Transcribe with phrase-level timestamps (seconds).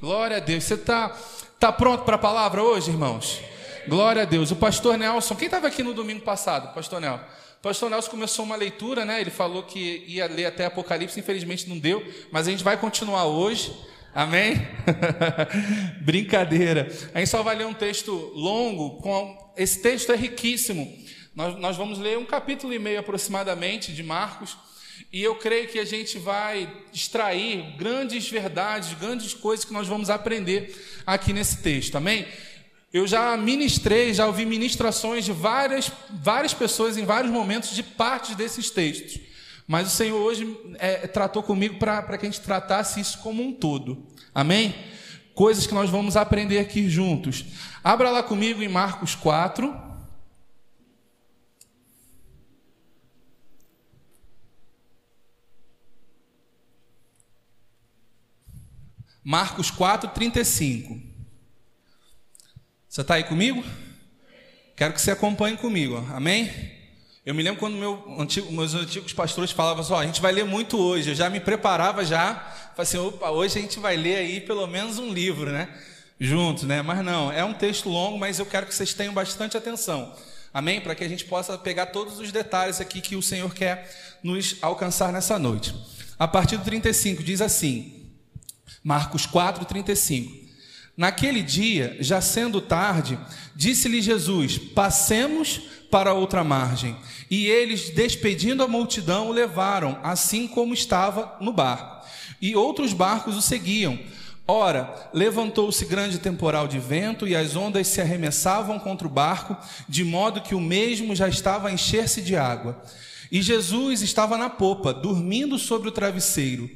[0.00, 0.62] Glória a Deus.
[0.62, 1.08] Você está
[1.58, 3.40] tá pronto para a palavra hoje, irmãos?
[3.88, 4.52] Glória a Deus.
[4.52, 7.24] O pastor Nelson, quem estava aqui no domingo passado, pastor Nelson?
[7.58, 9.20] O pastor Nelson começou uma leitura, né?
[9.20, 13.24] Ele falou que ia ler até Apocalipse, infelizmente não deu, mas a gente vai continuar
[13.24, 13.76] hoje.
[14.14, 14.68] Amém?
[16.00, 16.88] Brincadeira.
[17.12, 19.52] A gente só vai ler um texto longo, com...
[19.56, 20.96] esse texto é riquíssimo.
[21.34, 24.56] Nós, nós vamos ler um capítulo e meio aproximadamente de Marcos.
[25.12, 30.10] E eu creio que a gente vai extrair grandes verdades, grandes coisas que nós vamos
[30.10, 30.74] aprender
[31.06, 32.26] aqui nesse texto, amém?
[32.92, 38.34] Eu já ministrei, já ouvi ministrações de várias, várias pessoas em vários momentos de partes
[38.34, 39.20] desses textos.
[39.66, 43.52] Mas o Senhor hoje é, tratou comigo para que a gente tratasse isso como um
[43.52, 44.06] todo.
[44.34, 44.74] Amém?
[45.34, 47.44] Coisas que nós vamos aprender aqui juntos.
[47.84, 49.87] Abra lá comigo em Marcos 4.
[59.30, 60.98] Marcos 4, 35.
[62.88, 63.62] Você está aí comigo?
[64.74, 66.50] Quero que você acompanhe comigo, amém?
[67.26, 70.46] Eu me lembro quando meu antigo, meus antigos pastores falavam assim: a gente vai ler
[70.46, 71.10] muito hoje.
[71.10, 72.36] Eu já me preparava já,
[72.74, 75.68] falei assim: opa, hoje a gente vai ler aí pelo menos um livro, né?
[76.18, 76.80] Juntos, né?
[76.80, 80.10] Mas não, é um texto longo, mas eu quero que vocês tenham bastante atenção,
[80.54, 80.80] amém?
[80.80, 84.56] Para que a gente possa pegar todos os detalhes aqui que o Senhor quer nos
[84.62, 85.74] alcançar nessa noite.
[86.18, 87.97] A partir do 35 diz assim:
[88.82, 90.48] Marcos 4, 35.
[90.96, 93.18] Naquele dia, já sendo tarde,
[93.54, 95.60] disse-lhe Jesus: Passemos
[95.90, 96.96] para outra margem.
[97.30, 102.04] E eles, despedindo a multidão, o levaram, assim como estava no barco.
[102.40, 103.98] E outros barcos o seguiam.
[104.50, 109.54] Ora, levantou-se grande temporal de vento e as ondas se arremessavam contra o barco,
[109.86, 112.82] de modo que o mesmo já estava a encher-se de água.
[113.30, 116.70] E Jesus estava na popa, dormindo sobre o travesseiro.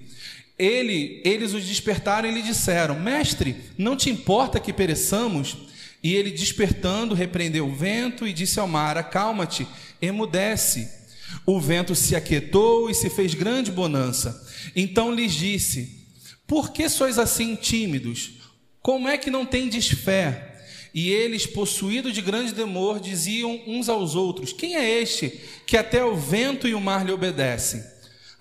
[0.58, 5.56] Ele, eles os despertaram e lhe disseram: Mestre, não te importa que pereçamos?
[6.02, 9.66] E ele, despertando, repreendeu o vento e disse ao mar: Acalma-te,
[10.00, 11.00] emudece.
[11.46, 14.46] O vento se aquietou e se fez grande bonança.
[14.76, 16.06] Então lhes disse:
[16.46, 18.32] Por que sois assim tímidos?
[18.80, 20.50] Como é que não tendes fé?
[20.94, 26.04] E eles, possuídos de grande temor, diziam uns aos outros: Quem é este que até
[26.04, 27.82] o vento e o mar lhe obedecem?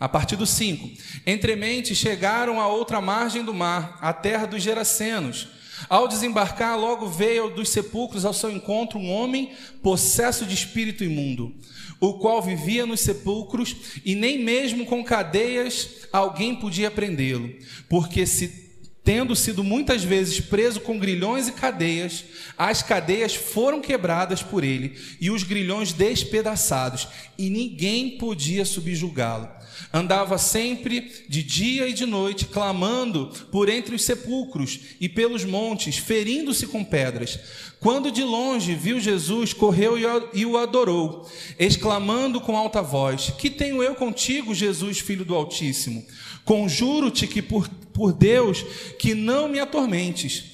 [0.01, 0.89] A partir do 5.
[1.28, 5.47] Entremente chegaram à outra margem do mar, a terra dos Gerasenos.
[5.88, 9.51] Ao desembarcar, logo veio dos sepulcros ao seu encontro um homem
[9.84, 11.53] possesso de espírito imundo,
[12.00, 17.53] o qual vivia nos sepulcros e nem mesmo com cadeias alguém podia prendê-lo,
[17.88, 18.72] porque se
[19.03, 22.25] tendo sido muitas vezes preso com grilhões e cadeias,
[22.57, 27.07] as cadeias foram quebradas por ele e os grilhões despedaçados,
[27.38, 29.61] e ninguém podia subjugá-lo.
[29.94, 35.98] Andava sempre de dia e de noite, clamando por entre os sepulcros e pelos montes,
[35.98, 37.40] ferindo-se com pedras.
[37.80, 39.98] Quando de longe viu Jesus, correu
[40.34, 46.06] e o adorou, exclamando com alta voz: Que tenho eu contigo, Jesus, filho do Altíssimo?
[46.46, 48.64] Conjuro-te que por, por Deus
[49.00, 50.52] que não me atormentes.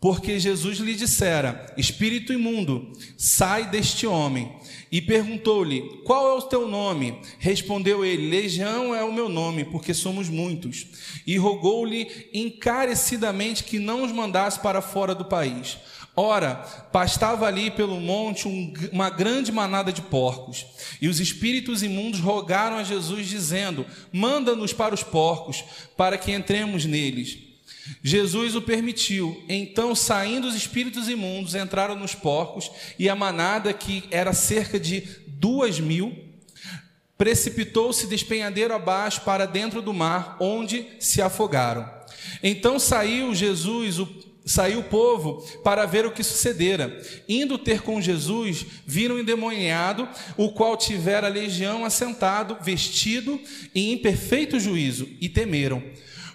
[0.00, 4.52] Porque Jesus lhe dissera: Espírito imundo, sai deste homem.
[4.90, 7.18] E perguntou-lhe: Qual é o teu nome?
[7.38, 10.86] Respondeu ele: Legião é o meu nome, porque somos muitos.
[11.26, 15.78] E rogou-lhe encarecidamente que não os mandasse para fora do país.
[16.18, 16.54] Ora,
[16.90, 20.64] pastava ali pelo monte um, uma grande manada de porcos.
[20.98, 25.62] E os espíritos imundos rogaram a Jesus, dizendo: Manda-nos para os porcos,
[25.94, 27.45] para que entremos neles.
[28.02, 29.42] Jesus o permitiu.
[29.48, 35.02] Então, saindo os espíritos imundos, entraram nos porcos, e a manada, que era cerca de
[35.26, 36.26] duas mil,
[37.18, 41.88] precipitou-se despenhadeiro abaixo para dentro do mar, onde se afogaram.
[42.42, 44.08] Então saiu Jesus, o,
[44.44, 47.00] saiu o povo para ver o que sucedera.
[47.28, 53.40] Indo ter com Jesus, viram um endemoniado, o qual tivera legião assentado, vestido
[53.74, 55.82] e em perfeito juízo, e temeram.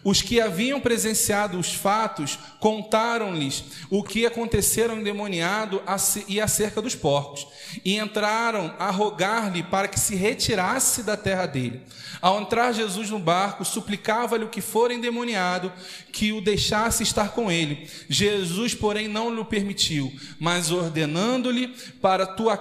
[0.04, 5.82] Os que haviam presenciado os fatos contaram-lhes o que acontecera endemoniado
[6.28, 7.48] e acerca dos porcos,
[7.86, 11.82] e entraram a rogar-lhe para que se retirasse da terra dele.
[12.20, 15.72] Ao entrar Jesus no barco, suplicava-lhe o que for endemoniado
[16.12, 17.88] que o deixasse estar com ele.
[18.10, 21.68] Jesus, porém, não lhe permitiu, mas ordenando-lhe
[22.02, 22.60] para tua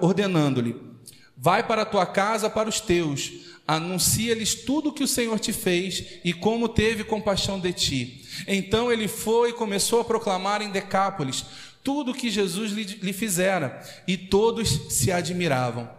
[0.00, 0.76] ordenando-lhe:
[1.36, 5.52] Vai para a tua casa para os teus anuncia-lhes tudo o que o Senhor te
[5.52, 8.24] fez e como teve compaixão de ti.
[8.46, 11.44] Então ele foi e começou a proclamar em Decápolis
[11.82, 15.90] tudo o que Jesus lhe, lhe fizera, e todos se admiravam.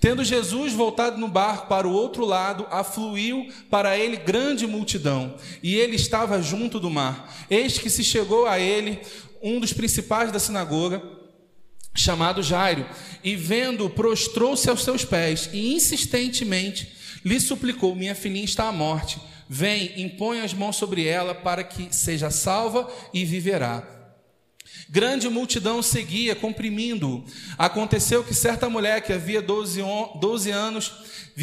[0.00, 5.76] Tendo Jesus voltado no barco para o outro lado, afluiu para ele grande multidão, e
[5.76, 7.46] ele estava junto do mar.
[7.48, 9.00] Eis que se chegou a ele
[9.42, 11.02] um dos principais da sinagoga,
[11.94, 12.86] chamado Jairo,
[13.22, 19.20] e vendo, prostrou-se aos seus pés e insistentemente lhe suplicou: Minha filhinha está à morte.
[19.48, 23.82] Vem, impõe as mãos sobre ela para que seja salva e viverá.
[24.90, 27.24] Grande multidão seguia, comprimindo-o.
[27.56, 29.80] Aconteceu que certa mulher que havia 12,
[30.20, 30.92] 12 anos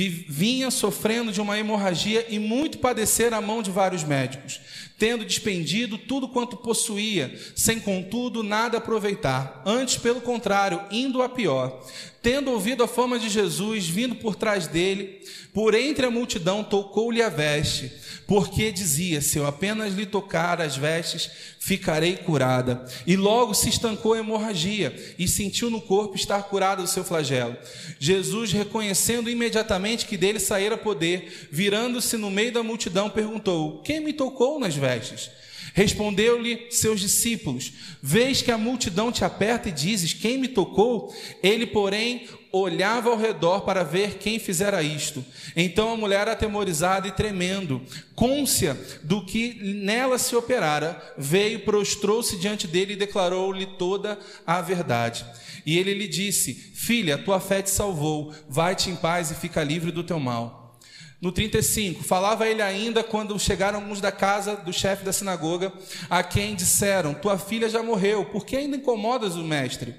[0.03, 4.59] vinha sofrendo de uma hemorragia e muito padecer à mão de vários médicos,
[4.99, 11.81] tendo despendido tudo quanto possuía, sem contudo nada aproveitar, antes pelo contrário, indo a pior.
[12.21, 15.21] Tendo ouvido a fama de Jesus vindo por trás dele,
[15.53, 17.91] por entre a multidão tocou-lhe a veste,
[18.25, 22.83] porque dizia: Se eu apenas lhe tocar as vestes, ficarei curada.
[23.05, 27.55] E logo se estancou a hemorragia e sentiu no corpo estar curada do seu flagelo.
[27.99, 34.13] Jesus, reconhecendo imediatamente que dele saíra poder, virando-se no meio da multidão, perguntou: Quem me
[34.13, 35.29] tocou nas vestes?
[35.73, 41.13] Respondeu-lhe seus discípulos: Vês que a multidão te aperta e dizes: Quem me tocou?
[41.43, 42.27] Ele, porém,
[42.61, 45.23] olhava ao redor para ver quem fizera isto.
[45.55, 47.81] Então a mulher, atemorizada e tremendo,
[48.15, 55.25] côncia do que nela se operara, veio, prostrou-se diante dele e declarou-lhe toda a verdade.
[55.65, 59.91] E ele lhe disse: Filha, tua fé te salvou, vai-te em paz e fica livre
[59.91, 60.79] do teu mal.
[61.21, 65.73] No 35, falava ele ainda quando chegaram alguns da casa do chefe da sinagoga,
[66.09, 69.95] a quem disseram: Tua filha já morreu, por que ainda incomodas o mestre?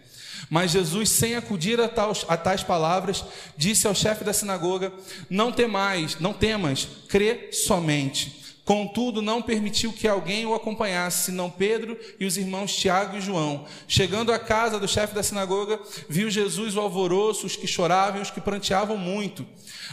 [0.49, 3.25] Mas Jesus, sem acudir a tais, a tais palavras,
[3.57, 4.93] disse ao chefe da sinagoga:
[5.29, 8.45] Não temais, não temas, crê somente.
[8.67, 13.65] Contudo, não permitiu que alguém o acompanhasse, senão Pedro e os irmãos Tiago e João.
[13.87, 15.79] Chegando à casa do chefe da sinagoga,
[16.09, 19.47] viu Jesus o alvoroço, os que choravam e os que pranteavam muito.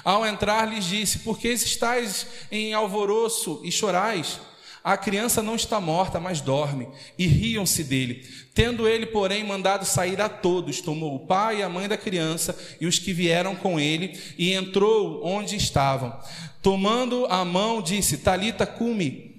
[0.03, 4.39] Ao entrar, lhes disse: Por que estáis em alvoroço e chorais?
[4.83, 6.89] A criança não está morta, mas dorme.
[7.17, 8.27] E riam-se dele.
[8.53, 12.57] Tendo ele, porém, mandado sair a todos, tomou o pai e a mãe da criança
[12.81, 16.13] e os que vieram com ele, e entrou onde estavam.
[16.61, 19.32] Tomando a mão, disse: Talita cumi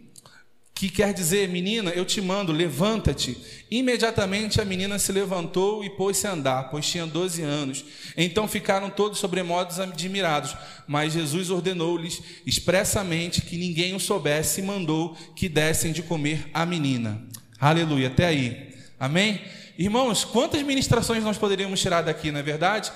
[0.75, 3.39] que quer dizer, menina, eu te mando, levanta-te.
[3.71, 7.85] Imediatamente a menina se levantou e pôs-se a andar, pois tinha 12 anos.
[8.17, 10.57] Então ficaram todos sobremodos admirados.
[10.87, 16.67] Mas Jesus ordenou-lhes expressamente que ninguém o soubesse e mandou que dessem de comer a
[16.67, 17.23] menina.
[17.61, 18.75] Aleluia, até aí.
[18.99, 19.41] Amém?
[19.79, 22.91] Irmãos, quantas ministrações nós poderíamos tirar daqui, não é verdade?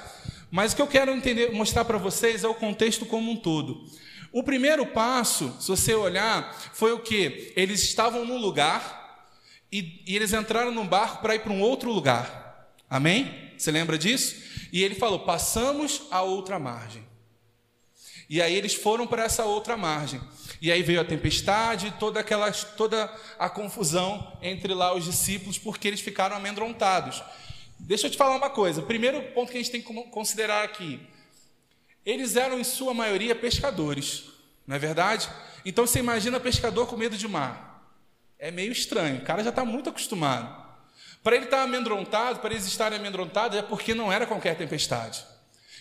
[0.51, 3.85] Mas o que eu quero entender, mostrar para vocês é o contexto como um todo.
[4.33, 7.53] O primeiro passo, se você olhar, foi o que?
[7.57, 9.27] Eles estavam num lugar
[9.73, 12.75] e, e eles entraram num barco para ir para um outro lugar.
[12.89, 13.53] Amém?
[13.57, 14.37] Você lembra disso?
[14.73, 17.07] E ele falou: passamos a outra margem.
[18.29, 20.21] E aí eles foram para essa outra margem.
[20.61, 25.89] E aí veio a tempestade, toda aquela, toda a confusão entre lá os discípulos, porque
[25.89, 27.23] eles ficaram amedrontados.
[27.79, 28.81] Deixa eu te falar uma coisa.
[28.81, 31.01] O primeiro ponto que a gente tem que considerar aqui
[32.11, 34.25] eles eram, em sua maioria, pescadores,
[34.67, 35.29] não é verdade?
[35.63, 37.87] Então você imagina pescador com medo de mar.
[38.39, 40.67] É meio estranho, o cara já está muito acostumado.
[41.23, 45.23] Para ele estar amedrontado, para eles estarem amedrontados, é porque não era qualquer tempestade.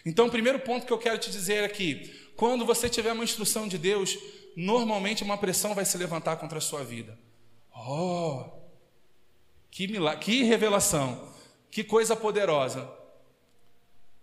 [0.05, 3.65] Então, o primeiro ponto que eu quero te dizer aqui: quando você tiver uma instrução
[3.65, 4.17] de Deus,
[4.57, 7.17] normalmente uma pressão vai se levantar contra a sua vida.
[7.73, 8.43] Oh,
[9.71, 11.31] que, milagre, que revelação,
[11.71, 12.89] que coisa poderosa.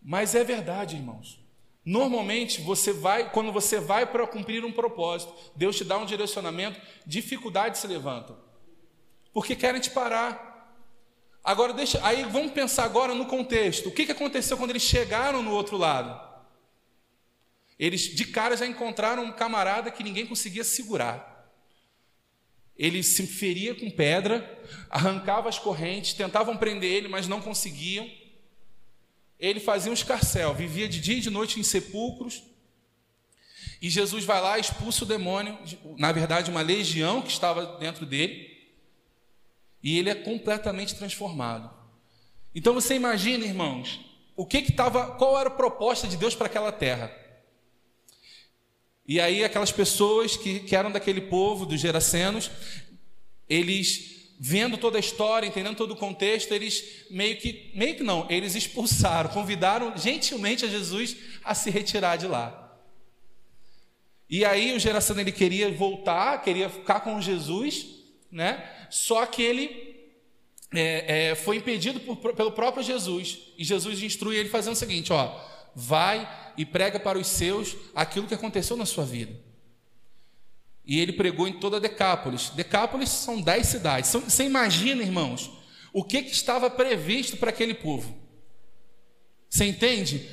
[0.03, 1.44] Mas é verdade, irmãos.
[1.85, 6.81] Normalmente, você vai, quando você vai para cumprir um propósito, Deus te dá um direcionamento,
[7.07, 8.39] dificuldades se levantam.
[9.33, 10.53] Porque querem te parar.
[11.43, 13.91] Agora deixa, aí vamos pensar agora no contexto.
[13.91, 16.19] O que, que aconteceu quando eles chegaram no outro lado?
[17.79, 21.53] Eles de cara já encontraram um camarada que ninguém conseguia segurar.
[22.77, 28.11] Ele se feria com pedra, arrancava as correntes, tentavam prender ele, mas não conseguiam
[29.39, 32.43] ele fazia um escarcel, vivia de dia e de noite em sepulcros.
[33.81, 35.59] E Jesus vai lá, expulsa o demônio,
[35.99, 38.55] na verdade, uma legião que estava dentro dele,
[39.83, 41.71] e ele é completamente transformado.
[42.55, 44.01] Então você imagina, irmãos,
[44.37, 47.15] o que estava, qual era a proposta de Deus para aquela terra?
[49.07, 52.51] E aí aquelas pessoas que, que eram daquele povo, dos Gerasenos,
[53.49, 58.27] eles vendo toda a história, entendendo todo o contexto, eles meio que, meio que não,
[58.29, 62.61] eles expulsaram, convidaram gentilmente a Jesus a se retirar de lá.
[64.29, 67.87] E aí o geração ele queria voltar, queria ficar com Jesus,
[68.31, 68.69] né?
[68.91, 69.95] Só que ele
[70.75, 73.53] é, é, foi impedido por, pelo próprio Jesus.
[73.57, 75.41] E Jesus instrui ele fazendo o seguinte: ó,
[75.75, 79.44] vai e prega para os seus aquilo que aconteceu na sua vida.
[80.87, 82.51] E ele pregou em toda Decápolis.
[82.51, 84.13] Decápolis são dez cidades.
[84.13, 85.51] Você imagina, irmãos,
[85.93, 88.15] o que, que estava previsto para aquele povo?
[89.49, 90.29] Você entende?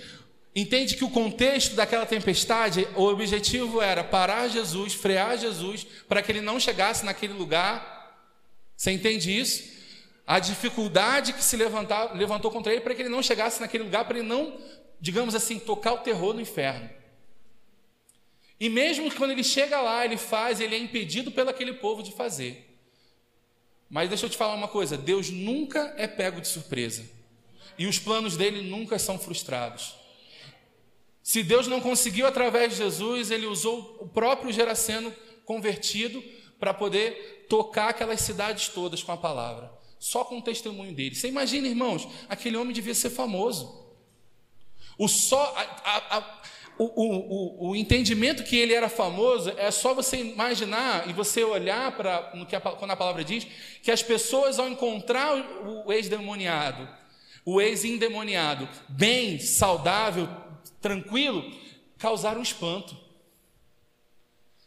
[0.53, 6.31] Entende que o contexto daquela tempestade, o objetivo era parar Jesus, frear Jesus, para que
[6.31, 8.27] ele não chegasse naquele lugar.
[8.75, 9.72] Você entende isso?
[10.27, 14.17] A dificuldade que se levantou contra ele para que ele não chegasse naquele lugar, para
[14.17, 14.60] ele não,
[15.00, 16.89] digamos assim, tocar o terror no inferno.
[18.62, 22.12] E mesmo quando ele chega lá, ele faz, ele é impedido pelo aquele povo de
[22.12, 22.77] fazer.
[23.89, 27.03] Mas deixa eu te falar uma coisa: Deus nunca é pego de surpresa,
[27.75, 29.96] e os planos dele nunca são frustrados.
[31.24, 35.12] Se Deus não conseguiu através de Jesus, ele usou o próprio Geraceno
[35.44, 36.24] convertido
[36.60, 41.15] para poder tocar aquelas cidades todas com a palavra, só com o testemunho dele.
[41.15, 43.82] Você imagina, irmãos, aquele homem devia ser famoso.
[45.00, 46.41] O só a, a, a,
[46.84, 51.96] o, o, o, entendimento que ele era famoso é só você imaginar e você olhar
[51.96, 52.34] para
[52.80, 53.46] quando a palavra diz
[53.84, 55.36] que as pessoas ao encontrar
[55.86, 56.90] o, ex-demoniado,
[57.46, 60.28] o ex-endemoniado, bem, saudável,
[60.82, 61.44] tranquilo,
[62.00, 62.98] causaram espanto.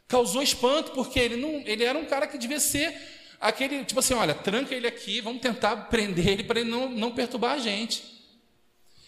[0.06, 2.96] Causou espanto porque ele não, ele era um cara que devia ser
[3.40, 7.10] aquele, tipo assim, olha, tranca ele aqui, vamos tentar prender ele para ele não, não
[7.10, 8.13] perturbar a gente.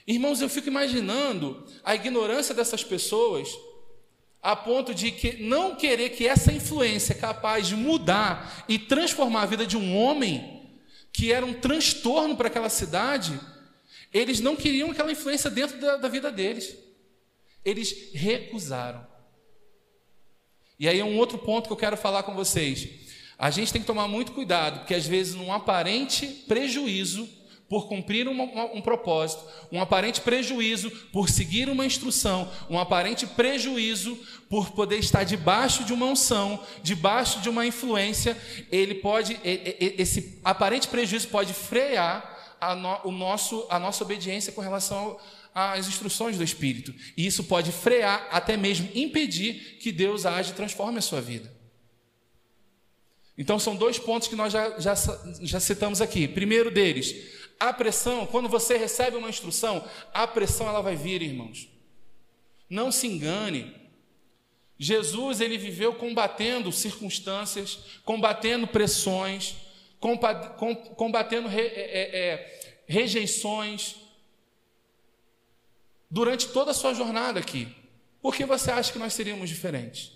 [0.06, 3.48] Irmãos, eu fico imaginando a ignorância dessas pessoas
[4.40, 9.46] a ponto de que não querer que essa influência capaz de mudar e transformar a
[9.46, 10.70] vida de um homem
[11.12, 13.40] que era um transtorno para aquela cidade,
[14.12, 16.76] eles não queriam aquela influência dentro da, da vida deles.
[17.64, 19.04] Eles recusaram.
[20.78, 22.88] E aí é um outro ponto que eu quero falar com vocês.
[23.36, 27.28] A gente tem que tomar muito cuidado, porque às vezes, num aparente prejuízo
[27.68, 33.26] por cumprir um, um, um propósito, um aparente prejuízo por seguir uma instrução, um aparente
[33.26, 34.16] prejuízo
[34.48, 38.36] por poder estar debaixo de uma unção, debaixo de uma influência,
[38.70, 44.60] ele pode, esse aparente prejuízo pode frear a, no, o nosso, a nossa obediência com
[44.60, 45.18] relação
[45.58, 46.94] as instruções do Espírito.
[47.16, 51.50] E isso pode frear, até mesmo impedir que Deus age e transforme a sua vida.
[53.38, 54.94] Então, são dois pontos que nós já, já,
[55.40, 56.28] já citamos aqui.
[56.28, 57.14] Primeiro deles,
[57.58, 61.68] a pressão, quando você recebe uma instrução, a pressão ela vai vir, irmãos.
[62.68, 63.74] Não se engane.
[64.78, 69.56] Jesus, ele viveu combatendo circunstâncias, combatendo pressões,
[70.96, 73.96] combatendo re, é, é, é rejeições,
[76.10, 77.74] durante toda a sua jornada aqui.
[78.20, 80.12] Por que você acha que nós seríamos diferentes?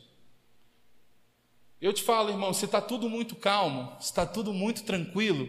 [1.81, 5.49] Eu te falo, irmão, se está tudo muito calmo, se está tudo muito tranquilo,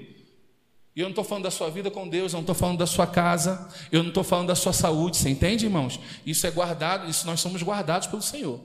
[0.95, 2.85] e eu não estou falando da sua vida com Deus, eu não estou falando da
[2.85, 5.99] sua casa, eu não estou falando da sua saúde, você entende, irmãos?
[6.25, 8.59] Isso é guardado, isso nós somos guardados pelo Senhor.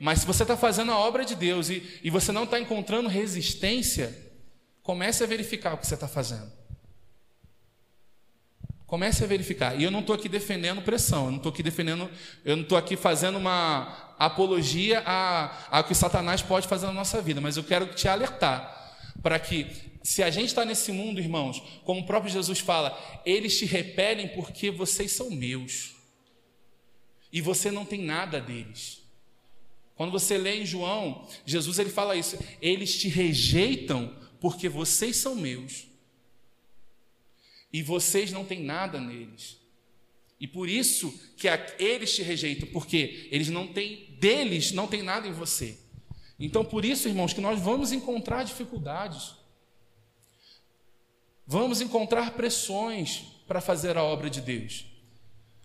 [0.00, 3.08] Mas se você está fazendo a obra de Deus e, e você não está encontrando
[3.08, 4.32] resistência,
[4.82, 6.50] comece a verificar o que você está fazendo.
[8.84, 9.78] Comece a verificar.
[9.78, 12.10] E eu não estou aqui defendendo pressão, eu não estou aqui defendendo,
[12.44, 17.22] eu não estou aqui fazendo uma apologia a, a que Satanás pode fazer na nossa
[17.22, 18.92] vida, mas eu quero te alertar
[19.22, 19.64] para que,
[20.02, 24.28] se a gente está nesse mundo, irmãos, como o próprio Jesus fala, eles te repelem
[24.28, 25.94] porque vocês são meus.
[27.32, 29.00] E você não tem nada deles.
[29.94, 35.36] Quando você lê em João, Jesus ele fala isso, eles te rejeitam porque vocês são
[35.36, 35.86] meus
[37.72, 39.58] e vocês não têm nada neles.
[40.40, 41.46] E por isso que
[41.78, 45.78] eles te rejeitam, porque eles não têm, deles não tem nada em você.
[46.38, 49.41] Então, por isso, irmãos, que nós vamos encontrar dificuldades.
[51.52, 54.86] Vamos encontrar pressões para fazer a obra de Deus.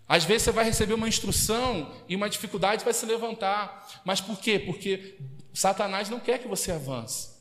[0.06, 3.88] Às vezes você vai receber uma instrução e uma dificuldade vai se levantar.
[4.04, 4.58] Mas por quê?
[4.58, 5.18] Porque
[5.54, 7.38] Satanás não quer que você avance.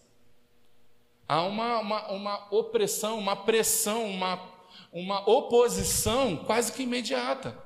[1.27, 4.57] Há uma, uma, uma opressão, uma pressão, uma
[4.91, 7.57] uma oposição quase que imediata.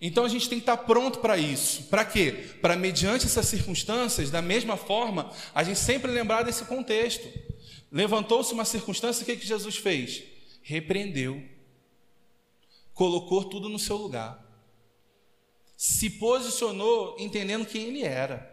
[0.00, 1.84] Então a gente tem que estar pronto para isso.
[1.84, 2.32] Para quê?
[2.62, 7.28] Para, mediante essas circunstâncias, da mesma forma, a gente sempre lembrar desse contexto.
[7.90, 10.22] Levantou-se uma circunstância, o que, que Jesus fez?
[10.62, 11.42] Repreendeu,
[12.94, 14.46] colocou tudo no seu lugar,
[15.76, 18.48] se posicionou entendendo quem ele era.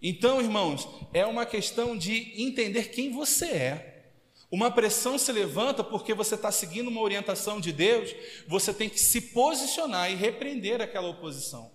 [0.00, 4.12] Então, irmãos, é uma questão de entender quem você é.
[4.50, 8.14] Uma pressão se levanta porque você está seguindo uma orientação de Deus,
[8.46, 11.70] você tem que se posicionar e repreender aquela oposição.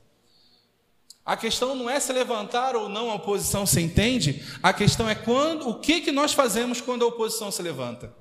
[1.26, 4.44] A questão não é se levantar ou não a oposição, você entende?
[4.62, 8.14] A questão é quando, o que, que nós fazemos quando a oposição se levanta.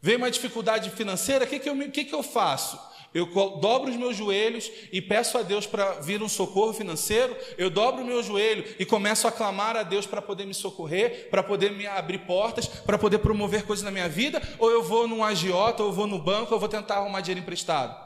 [0.00, 2.78] Vem uma dificuldade financeira, o que, que, eu, que, que eu faço?
[3.14, 3.26] Eu
[3.60, 7.36] dobro os meus joelhos e peço a Deus para vir um socorro financeiro.
[7.56, 11.30] Eu dobro o meu joelho e começo a clamar a Deus para poder me socorrer,
[11.30, 14.42] para poder me abrir portas, para poder promover coisas na minha vida.
[14.58, 17.20] Ou eu vou num agiota, ou eu vou no banco, ou eu vou tentar arrumar
[17.20, 18.03] dinheiro emprestado.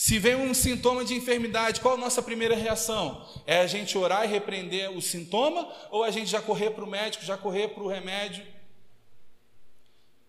[0.00, 3.26] Se vem um sintoma de enfermidade, qual a nossa primeira reação?
[3.44, 6.86] É a gente orar e repreender o sintoma, ou a gente já correr para o
[6.88, 8.46] médico, já correr para o remédio?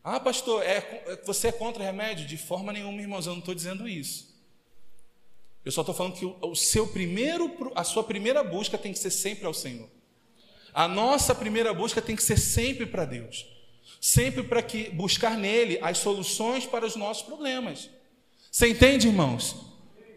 [0.03, 2.25] Ah, pastor, é, é, você é contra remédio?
[2.25, 4.35] De forma nenhuma, irmãos, eu não estou dizendo isso.
[5.63, 8.97] Eu só estou falando que o, o seu primeiro, a sua primeira busca tem que
[8.97, 9.87] ser sempre ao Senhor.
[10.73, 13.45] A nossa primeira busca tem que ser sempre para Deus.
[14.01, 17.87] Sempre para que buscar nele as soluções para os nossos problemas.
[18.51, 19.55] Você entende, irmãos?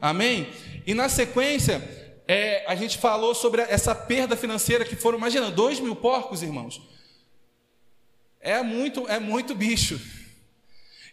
[0.00, 0.48] Amém?
[0.86, 1.82] E na sequência,
[2.26, 6.80] é, a gente falou sobre essa perda financeira que foram, imagina, dois mil porcos, irmãos.
[8.40, 10.00] É muito, é muito bicho.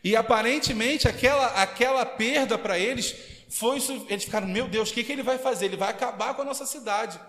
[0.04, 3.16] E aparentemente aquela, aquela perda para eles
[3.50, 3.80] foi.
[4.08, 5.66] Eles ficaram, meu Deus, o que, que ele vai fazer?
[5.66, 7.20] Ele vai acabar com a nossa cidade.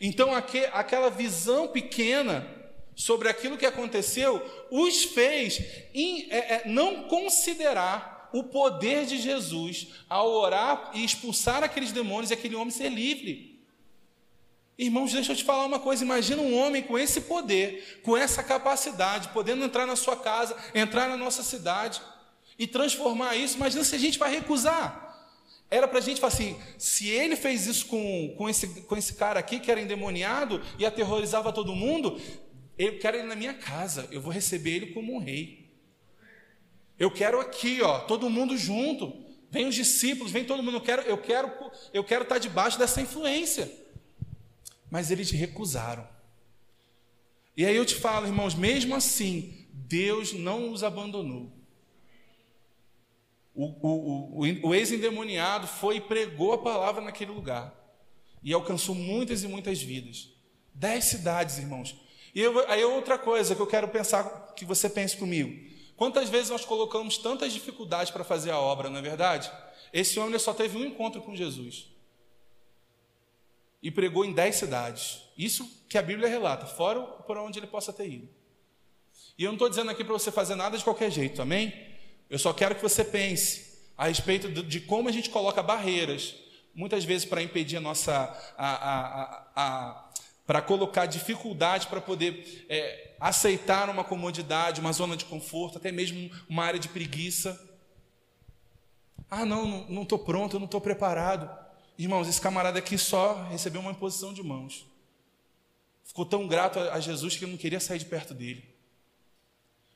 [0.00, 2.46] Então aqu, aquela visão pequena
[2.96, 5.60] sobre aquilo que aconteceu os fez
[5.92, 12.32] in, é, é, não considerar o poder de Jesus ao orar e expulsar aqueles demônios
[12.32, 13.62] e aquele homem ser livre.
[14.76, 18.42] Irmãos, deixa eu te falar uma coisa: imagina um homem com esse poder, com essa
[18.42, 22.02] capacidade, podendo entrar na sua casa, entrar na nossa cidade
[22.58, 23.54] e transformar isso.
[23.54, 25.02] Imagina se a gente vai recusar.
[25.70, 29.14] Era para a gente falar assim: se ele fez isso com, com, esse, com esse
[29.14, 32.20] cara aqui, que era endemoniado e aterrorizava todo mundo,
[32.76, 35.63] eu quero ele na minha casa, eu vou receber ele como um rei.
[36.98, 39.24] Eu quero aqui, ó, todo mundo junto.
[39.50, 40.76] Vem os discípulos, vem todo mundo.
[40.76, 41.52] Eu quero, eu quero,
[41.92, 43.84] eu quero estar debaixo dessa influência
[44.94, 46.06] mas eles recusaram.
[47.56, 51.50] E aí eu te falo, irmãos, mesmo assim, Deus não os abandonou.
[53.52, 57.74] O, o, o, o ex-endemoniado foi e pregou a palavra naquele lugar.
[58.40, 60.32] E alcançou muitas e muitas vidas.
[60.72, 62.00] Dez cidades, irmãos.
[62.32, 65.73] E eu, aí outra coisa que eu quero pensar, que você pense comigo.
[65.96, 69.50] Quantas vezes nós colocamos tantas dificuldades para fazer a obra, não é verdade?
[69.92, 71.86] Esse homem só teve um encontro com Jesus
[73.80, 75.20] e pregou em dez cidades.
[75.36, 78.28] Isso que a Bíblia relata, fora por onde ele possa ter ido.
[79.38, 81.72] E eu não estou dizendo aqui para você fazer nada de qualquer jeito, amém?
[82.30, 86.34] Eu só quero que você pense a respeito de como a gente coloca barreiras,
[86.74, 88.12] muitas vezes para impedir a nossa.
[88.56, 90.10] A, a, a,
[90.46, 96.30] para colocar dificuldade para poder é, aceitar uma comodidade, uma zona de conforto, até mesmo
[96.46, 97.58] uma área de preguiça.
[99.30, 101.48] Ah, não, não estou pronto, eu não estou preparado.
[101.96, 104.86] Irmãos, esse camarada aqui só recebeu uma imposição de mãos.
[106.04, 108.62] Ficou tão grato a Jesus que não queria sair de perto dele.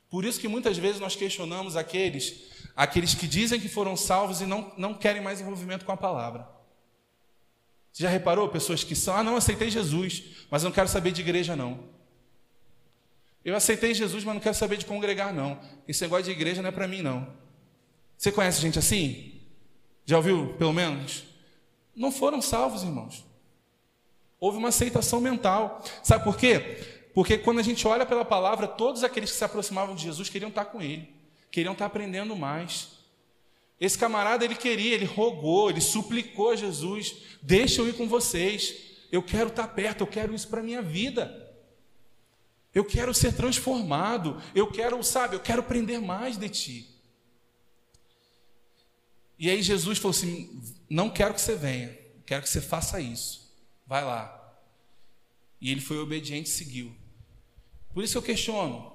[0.09, 4.47] Por isso que muitas vezes nós questionamos aqueles, aqueles que dizem que foram salvos e
[4.47, 6.49] não, não querem mais envolvimento com a palavra.
[7.93, 11.21] Você já reparou pessoas que são, ah, não, aceitei Jesus, mas não quero saber de
[11.21, 11.98] igreja, não.
[13.43, 15.59] Eu aceitei Jesus, mas não quero saber de congregar, não.
[15.87, 17.27] Esse negócio de igreja não é para mim, não.
[18.17, 19.39] Você conhece gente assim?
[20.05, 21.29] Já ouviu, pelo menos?
[21.99, 23.25] não foram salvos, irmãos.
[24.39, 25.83] Houve uma aceitação mental.
[26.01, 26.77] Sabe por quê?
[27.13, 30.47] Porque quando a gente olha pela palavra, todos aqueles que se aproximavam de Jesus queriam
[30.47, 31.13] estar com ele,
[31.51, 32.99] queriam estar aprendendo mais.
[33.81, 38.75] Esse camarada, ele queria, ele rogou, ele suplicou a Jesus: deixa eu ir com vocês,
[39.11, 41.48] eu quero estar perto, eu quero isso para a minha vida.
[42.79, 46.87] Eu quero ser transformado, eu quero, sabe, eu quero aprender mais de ti.
[49.37, 51.93] E aí Jesus falou assim: Não quero que você venha,
[52.25, 53.53] quero que você faça isso.
[53.85, 54.33] Vai lá.
[55.59, 56.95] E ele foi obediente e seguiu.
[57.93, 58.93] Por isso eu questiono.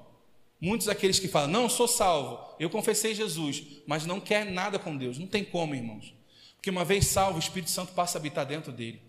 [0.58, 4.96] Muitos daqueles que falam, não, sou salvo, eu confessei Jesus, mas não quer nada com
[4.96, 5.18] Deus.
[5.18, 6.14] Não tem como, irmãos.
[6.56, 9.02] Porque uma vez salvo, o Espírito Santo passa a habitar dentro dele.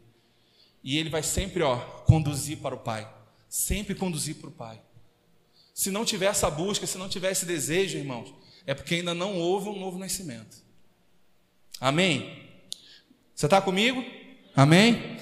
[0.83, 3.15] E ele vai sempre, ó, conduzir para o Pai.
[3.47, 4.81] Sempre conduzir para o Pai.
[5.73, 8.33] Se não tiver essa busca, se não tiver esse desejo, irmãos,
[8.65, 10.57] é porque ainda não houve um novo nascimento.
[11.79, 12.49] Amém?
[13.35, 14.03] Você está comigo?
[14.55, 15.17] Amém?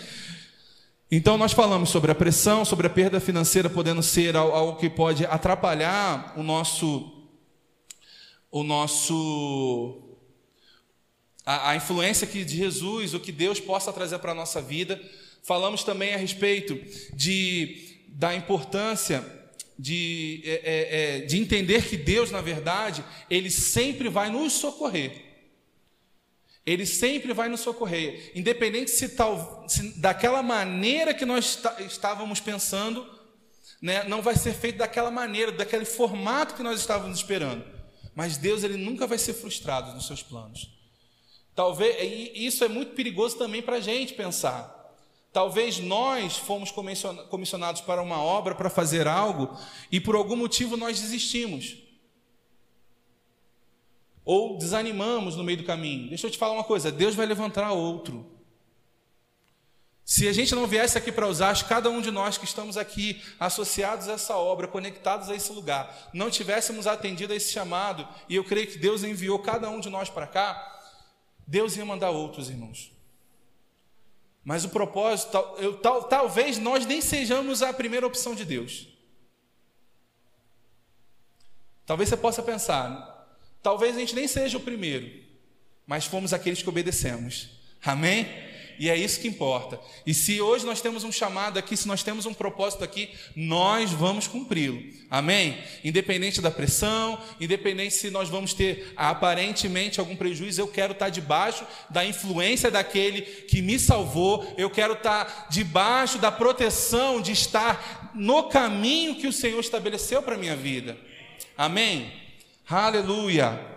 [1.16, 5.26] Então, nós falamos sobre a pressão, sobre a perda financeira podendo ser algo que pode
[5.26, 7.30] atrapalhar o nosso,
[8.52, 10.18] o nosso,
[11.46, 15.02] a, a influência que de Jesus, o que Deus possa trazer para a nossa vida.
[15.44, 16.80] Falamos também a respeito
[17.16, 19.23] de, da importância
[19.78, 25.34] de, é, é, é de entender que Deus, na verdade, Ele sempre vai nos socorrer.
[26.65, 33.06] Ele sempre vai nos socorrer, independente se, tal, se daquela maneira que nós estávamos pensando,
[33.82, 37.65] né, não vai ser feito daquela maneira, daquele formato que nós estávamos esperando.
[38.15, 40.69] Mas Deus ele nunca vai ser frustrado nos seus planos.
[41.54, 44.83] Talvez e isso é muito perigoso também para a gente pensar.
[45.34, 49.58] Talvez nós fomos comissionados para uma obra, para fazer algo,
[49.91, 51.76] e por algum motivo nós desistimos.
[54.24, 56.08] Ou desanimamos no meio do caminho.
[56.08, 58.32] Deixa eu te falar uma coisa: Deus vai levantar outro.
[60.06, 63.24] Se a gente não viesse aqui para usar, cada um de nós que estamos aqui
[63.39, 68.36] associados a essa obra, conectados a esse lugar, não tivéssemos atendido a esse chamado, e
[68.36, 70.82] eu creio que Deus enviou cada um de nós para cá,
[71.48, 72.91] Deus ia mandar outros irmãos.
[74.44, 78.88] Mas o propósito, eu, tal, talvez nós nem sejamos a primeira opção de Deus.
[81.86, 85.24] Talvez você possa pensar, talvez a gente nem seja o primeiro,
[85.86, 87.50] mas fomos aqueles que obedecemos.
[87.84, 88.28] Amém?
[88.80, 89.80] E é isso que importa.
[90.06, 93.92] E se hoje nós temos um chamado aqui, se nós temos um propósito aqui, nós
[93.92, 94.82] vamos cumpri-lo.
[95.10, 95.58] Amém?
[95.84, 101.66] Independente da pressão, independente se nós vamos ter aparentemente algum prejuízo, eu quero estar debaixo
[101.90, 108.44] da influência daquele que me salvou, eu quero estar debaixo da proteção de estar no
[108.44, 110.98] caminho que o Senhor estabeleceu para a minha vida.
[111.58, 112.12] Amém?
[112.68, 113.73] Aleluia.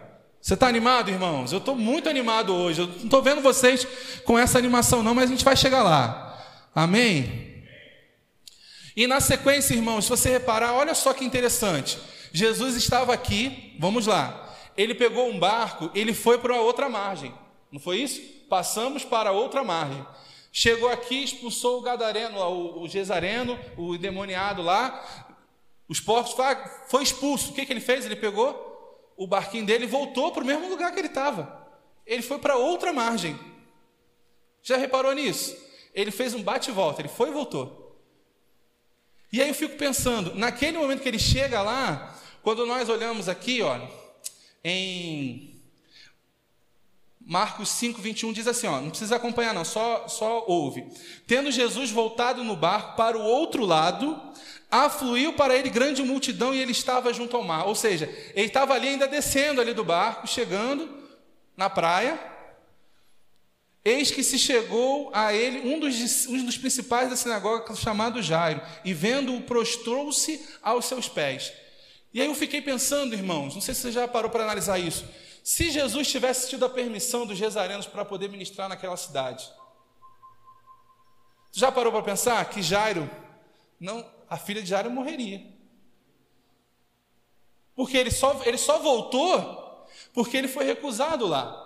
[0.47, 1.51] Você está animado, irmãos?
[1.51, 2.81] Eu estou muito animado hoje.
[2.81, 3.85] Eu não estou vendo vocês
[4.25, 6.41] com essa animação, não, mas a gente vai chegar lá.
[6.73, 7.65] Amém?
[8.97, 11.99] E na sequência, irmãos, se você reparar, olha só que interessante.
[12.33, 14.57] Jesus estava aqui, vamos lá.
[14.77, 17.35] Ele pegou um barco, ele foi para outra margem.
[17.73, 18.23] Não foi isso?
[18.49, 20.07] Passamos para outra margem.
[20.53, 25.27] Chegou aqui, expulsou o gadareno, o, gesareno, o demoniado lá.
[25.89, 26.37] Os porcos
[26.87, 27.51] foi expulso.
[27.51, 28.07] O que, que ele fez?
[28.07, 28.76] Ele pegou
[29.17, 31.67] o barquinho dele voltou para o mesmo lugar que ele estava.
[32.05, 33.39] Ele foi para outra margem.
[34.63, 35.57] Já reparou nisso?
[35.95, 37.87] Ele fez um bate-volta, ele foi e voltou.
[39.33, 43.63] E aí eu fico pensando, naquele momento que ele chega lá, quando nós olhamos aqui,
[43.63, 43.89] olha,
[44.63, 45.56] em
[47.29, 50.87] Marcos 5, 21 diz assim: ó, não precisa acompanhar, não, só, só ouve.
[51.27, 54.17] Tendo Jesus voltado no barco para o outro lado,
[54.71, 57.67] afluiu para ele grande multidão e ele estava junto ao mar.
[57.67, 60.89] Ou seja, ele estava ali ainda descendo ali do barco, chegando
[61.57, 62.17] na praia.
[63.85, 68.61] Eis que se chegou a ele um dos, um dos principais da sinagoga, chamado Jairo,
[68.85, 71.53] e vendo-o, prostrou-se aos seus pés.
[72.15, 75.05] E aí eu fiquei pensando, irmãos, não sei se você já parou para analisar isso.
[75.47, 79.49] Se Jesus tivesse tido a permissão dos rezarenos para poder ministrar naquela cidade,
[81.53, 83.09] já parou para pensar que Jairo
[83.79, 85.47] não a filha de Jairo morreria.
[87.77, 91.66] Porque ele só, ele só voltou porque ele foi recusado lá.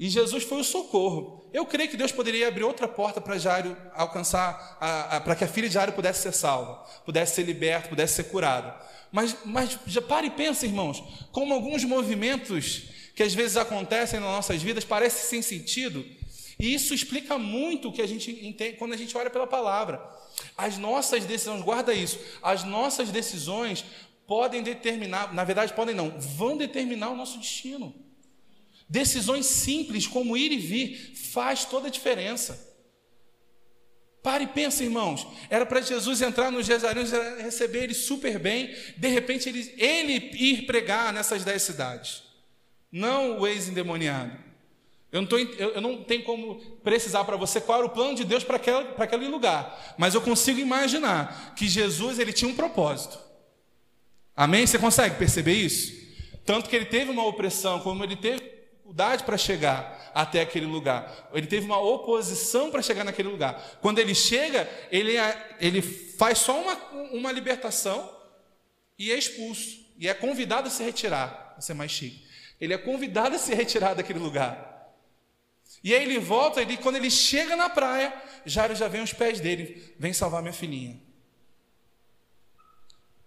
[0.00, 1.44] E Jesus foi o socorro.
[1.52, 4.78] Eu creio que Deus poderia abrir outra porta para Jairo alcançar,
[5.22, 8.74] para que a filha de Jairo pudesse ser salva, pudesse ser liberta, pudesse ser curada.
[9.12, 12.84] Mas, mas já para e pensa, irmãos, como alguns movimentos
[13.14, 16.02] que às vezes acontecem nas nossas vidas parecem sem sentido,
[16.58, 20.02] e isso explica muito o que a gente entende quando a gente olha pela palavra.
[20.56, 23.84] As nossas decisões, guarda isso, as nossas decisões
[24.26, 27.94] podem determinar, na verdade podem não, vão determinar o nosso destino.
[28.90, 32.68] Decisões simples como ir e vir faz toda a diferença.
[34.20, 35.24] Pare e pense, irmãos.
[35.48, 38.74] Era para Jesus entrar nos Jezareus e receber ele super bem.
[38.96, 42.24] De repente, ele, ele ir pregar nessas dez cidades.
[42.90, 44.36] Não o ex-endemoniado.
[45.12, 48.24] Eu não, tô, eu não tenho como precisar para você qual era o plano de
[48.24, 49.94] Deus para aquele lugar.
[49.96, 53.20] Mas eu consigo imaginar que Jesus ele tinha um propósito.
[54.34, 54.66] Amém?
[54.66, 55.92] Você consegue perceber isso?
[56.44, 58.49] Tanto que ele teve uma opressão, como ele teve
[58.90, 61.30] dificuldade para chegar até aquele lugar.
[61.32, 63.78] Ele teve uma oposição para chegar naquele lugar.
[63.80, 66.74] Quando ele chega, ele, é, ele faz só uma,
[67.12, 68.10] uma libertação
[68.98, 69.78] e é expulso.
[69.96, 71.54] E é convidado a se retirar.
[71.58, 72.26] Você é mais chique.
[72.60, 74.68] Ele é convidado a se retirar daquele lugar.
[75.82, 78.12] E aí ele volta, e quando ele chega na praia,
[78.44, 81.00] Jairo já vem aos pés dele, vem salvar minha filhinha.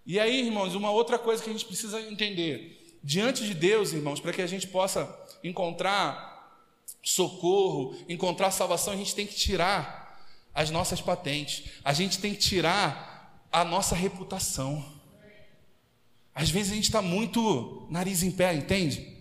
[0.06, 2.83] E aí, irmãos, uma outra coisa que a gente precisa entender.
[3.06, 5.14] Diante de Deus, irmãos, para que a gente possa
[5.44, 6.64] encontrar
[7.02, 12.40] socorro, encontrar salvação, a gente tem que tirar as nossas patentes, a gente tem que
[12.40, 14.82] tirar a nossa reputação.
[16.34, 19.14] Às vezes a gente está muito nariz em pé, entende?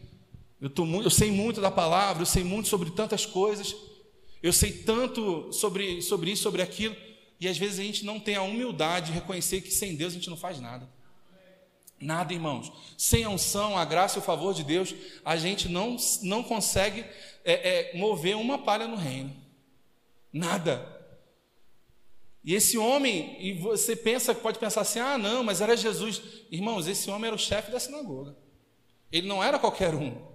[0.61, 3.75] Eu, tô muito, eu sei muito da palavra, eu sei muito sobre tantas coisas,
[4.41, 6.95] eu sei tanto sobre, sobre isso, sobre aquilo,
[7.37, 10.15] e às vezes a gente não tem a humildade de reconhecer que sem Deus a
[10.15, 10.89] gente não faz nada.
[11.99, 12.71] Nada, irmãos.
[12.97, 17.05] Sem a unção, a graça e o favor de Deus, a gente não, não consegue
[17.45, 19.35] é, é, mover uma palha no reino.
[20.31, 21.01] Nada.
[22.43, 26.21] E esse homem, e você pensa, pode pensar assim: ah, não, mas era Jesus.
[26.51, 28.35] Irmãos, esse homem era o chefe da sinagoga.
[29.11, 30.33] Ele não era qualquer um.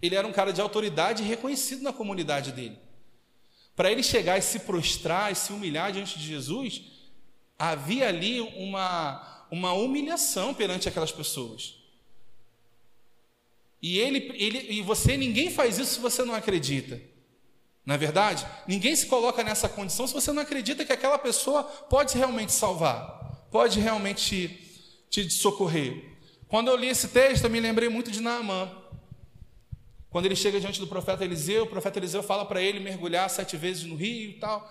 [0.00, 2.78] Ele era um cara de autoridade reconhecido na comunidade dele.
[3.76, 6.82] Para ele chegar e se prostrar e se humilhar diante de Jesus,
[7.58, 11.74] havia ali uma, uma humilhação perante aquelas pessoas.
[13.82, 16.98] E ele, ele e você, ninguém faz isso se você não acredita.
[17.84, 18.46] Não é verdade?
[18.66, 23.46] Ninguém se coloca nessa condição se você não acredita que aquela pessoa pode realmente salvar,
[23.50, 24.58] pode realmente
[25.10, 26.02] te, te socorrer.
[26.48, 28.70] Quando eu li esse texto, eu me lembrei muito de Naamã.
[30.08, 33.58] Quando ele chega diante do profeta Eliseu, o profeta Eliseu fala para ele mergulhar sete
[33.58, 34.70] vezes no rio e tal.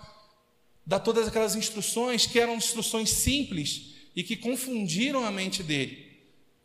[0.84, 6.10] Dá todas aquelas instruções que eram instruções simples e que confundiram a mente dele.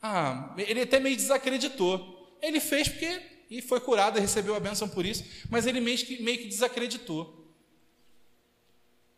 [0.02, 2.38] Ah, ele até meio desacreditou.
[2.42, 5.98] Ele fez porque e foi curado e recebeu a bênção por isso, mas ele meio
[5.98, 7.34] que, meio que desacreditou.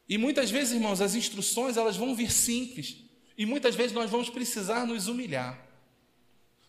[0.07, 2.97] E muitas vezes, irmãos, as instruções elas vão vir simples,
[3.37, 5.67] e muitas vezes nós vamos precisar nos humilhar.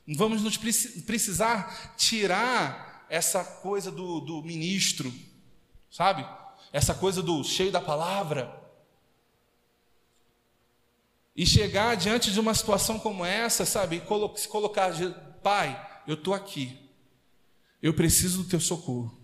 [0.06, 5.12] Vamos nos precisar tirar essa coisa do, do ministro,
[5.90, 6.26] sabe?
[6.72, 8.59] Essa coisa do cheio da palavra.
[11.34, 14.02] E chegar diante de uma situação como essa, sabe?
[14.36, 14.92] Se colocar,
[15.42, 16.76] pai, eu estou aqui.
[17.82, 19.18] Eu preciso do teu socorro.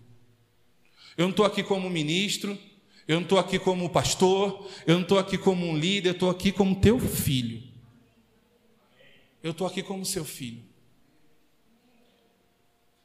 [1.17, 2.57] Eu não estou aqui como ministro,
[3.07, 6.29] eu não estou aqui como pastor, eu não estou aqui como um líder, eu estou
[6.29, 7.63] aqui como teu filho.
[9.41, 10.63] Eu estou aqui como seu filho.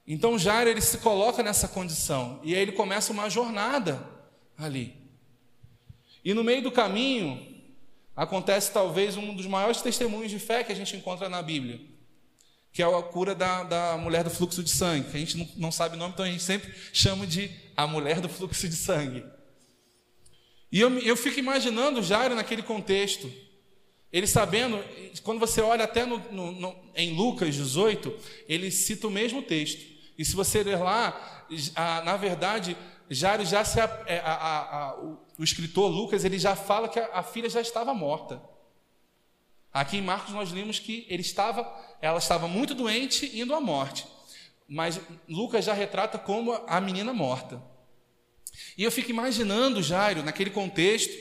[0.07, 4.05] Então Jairo ele se coloca nessa condição e aí ele começa uma jornada
[4.59, 4.97] ali.
[6.25, 7.52] E no meio do caminho
[8.15, 11.93] acontece talvez um dos maiores testemunhos de fé que a gente encontra na Bíblia
[12.73, 15.49] que é a cura da, da mulher do fluxo de sangue, que a gente não,
[15.57, 18.75] não sabe o nome, então a gente sempre chama de a mulher do fluxo de
[18.75, 19.23] sangue.
[20.71, 23.31] E eu, eu fico imaginando Jairo naquele contexto,
[24.11, 24.83] ele sabendo,
[25.23, 28.15] quando você olha até no, no, no, em Lucas 18,
[28.49, 29.93] ele cita o mesmo texto.
[30.17, 32.75] E se você ler lá, a, na verdade,
[33.11, 33.81] Jairo já se.
[33.81, 34.97] É, a, a,
[35.43, 38.41] o, escritor Lucas ele já fala que a filha já estava morta.
[39.73, 41.63] Aqui em Marcos nós lemos que ele estava
[42.01, 44.07] ela estava muito doente, indo à morte.
[44.69, 47.63] Mas Lucas já retrata como a menina morta.
[48.77, 51.13] E eu fico imaginando Jairo naquele contexto,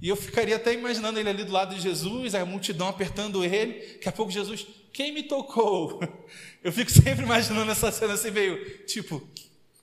[0.00, 3.94] e eu ficaria até imaginando ele ali do lado de Jesus, a multidão apertando ele.
[3.94, 6.00] Daqui a pouco Jesus, quem me tocou?
[6.62, 9.26] Eu fico sempre imaginando essa cena assim, meio tipo,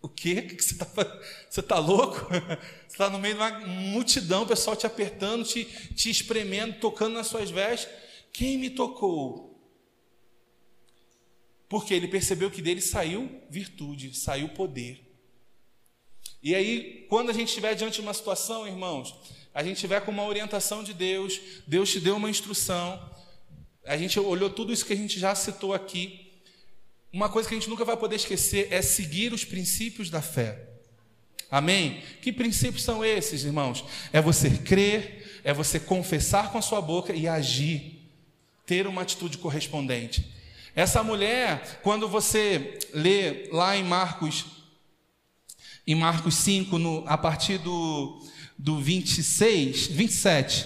[0.05, 0.41] o quê?
[0.43, 0.85] que você está
[1.49, 2.27] Você está louco?
[2.87, 7.15] Você está no meio de uma multidão, o pessoal te apertando, te, te espremendo, tocando
[7.15, 7.91] nas suas vestes.
[8.31, 9.59] Quem me tocou?
[11.67, 15.01] Porque ele percebeu que dele saiu virtude, saiu poder.
[16.41, 19.15] E aí, quando a gente estiver diante de uma situação, irmãos,
[19.53, 23.11] a gente estiver com uma orientação de Deus, Deus te deu uma instrução,
[23.83, 26.24] a gente olhou tudo isso que a gente já citou aqui.
[27.15, 30.59] Uma coisa que a gente nunca vai poder esquecer é seguir os princípios da fé.
[31.49, 32.03] Amém?
[32.21, 33.85] Que princípios são esses, irmãos?
[34.11, 38.05] É você crer, é você confessar com a sua boca e agir,
[38.65, 40.29] ter uma atitude correspondente.
[40.75, 44.43] Essa mulher, quando você lê lá em Marcos,
[45.87, 48.21] em Marcos 5, no, a partir do,
[48.57, 50.65] do 26, 27,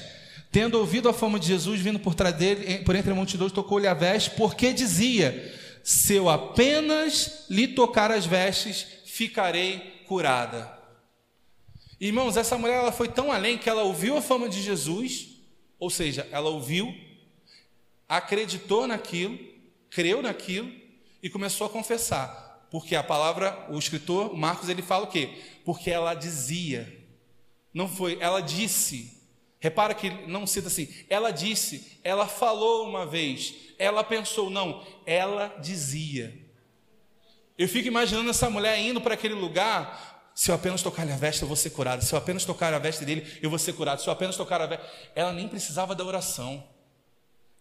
[0.51, 3.85] tendo ouvido a fama de Jesus vindo por trás dele, por entre a multidão, tocou-lhe
[3.85, 10.77] a veste, porque dizia: Se eu apenas lhe tocar as vestes, ficarei curada.
[11.99, 15.29] Irmãos, essa mulher ela foi tão além que ela ouviu a fama de Jesus,
[15.77, 16.93] ou seja, ela ouviu,
[18.07, 19.37] acreditou naquilo,
[19.89, 20.71] creu naquilo
[21.21, 22.67] e começou a confessar.
[22.71, 25.41] Porque a palavra, o escritor Marcos, ele fala o quê?
[25.65, 27.05] Porque ela dizia.
[27.73, 29.18] Não foi, ela disse.
[29.59, 30.87] Repara que não cita assim.
[31.09, 36.33] Ela disse, ela falou uma vez, ela pensou, não, ela dizia.
[37.57, 40.31] Eu fico imaginando essa mulher indo para aquele lugar.
[40.33, 42.01] Se eu apenas tocar a veste, eu vou ser curado.
[42.05, 44.01] Se eu apenas tocar a veste dele, eu vou ser curado.
[44.01, 44.85] Se eu apenas tocar a veste.
[45.13, 46.63] Ela nem precisava da oração.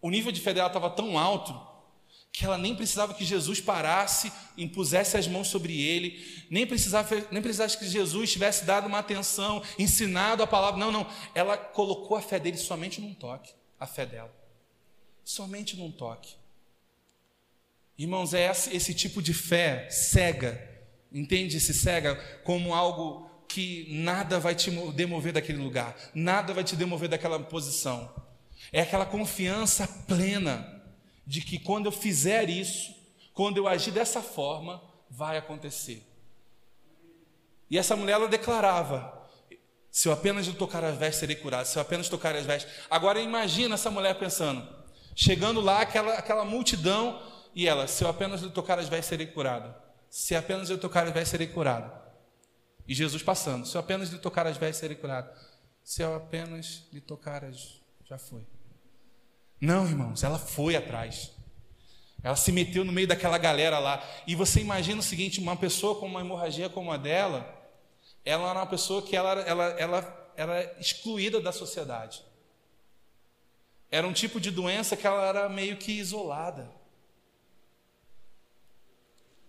[0.01, 1.53] O nível de fé dela estava tão alto
[2.31, 7.41] que ela nem precisava que Jesus parasse, impusesse as mãos sobre ele, nem precisava, nem
[7.41, 10.79] precisava que Jesus tivesse dado uma atenção, ensinado a palavra.
[10.79, 11.07] Não, não.
[11.33, 14.33] Ela colocou a fé dele somente num toque, a fé dela.
[15.23, 16.35] Somente num toque.
[17.97, 20.65] Irmãos, é esse, esse tipo de fé cega,
[21.11, 22.15] entende esse cega
[22.45, 28.09] como algo que nada vai te demover daquele lugar, nada vai te demover daquela posição.
[28.71, 30.78] É aquela confiança plena
[31.29, 32.91] de que quando eu fizer isso,
[33.35, 36.03] quando eu agir dessa forma, vai acontecer.
[37.69, 39.29] E essa mulher ela declarava:
[39.91, 41.67] Se eu apenas tocar as vestes, serei curado.
[41.67, 42.73] Se eu apenas tocar as vestes.
[42.89, 44.67] Agora imagina essa mulher pensando,
[45.15, 47.21] chegando lá, aquela, aquela multidão,
[47.53, 49.71] e ela, se eu apenas tocar as vestes, serei curado.
[50.09, 51.91] Se apenas eu tocar as vestes, serei curado.
[52.87, 55.29] E Jesus passando, se eu apenas lhe tocar as vestes, serei curado.
[55.83, 57.79] Se eu apenas lhe tocar as.
[58.03, 58.41] Já foi.
[59.59, 61.31] Não, irmãos, ela foi atrás.
[62.23, 64.03] Ela se meteu no meio daquela galera lá.
[64.25, 67.47] E você imagina o seguinte: uma pessoa com uma hemorragia como a dela,
[68.23, 72.23] ela era uma pessoa que ela, ela, ela era excluída da sociedade.
[73.91, 76.69] Era um tipo de doença que ela era meio que isolada.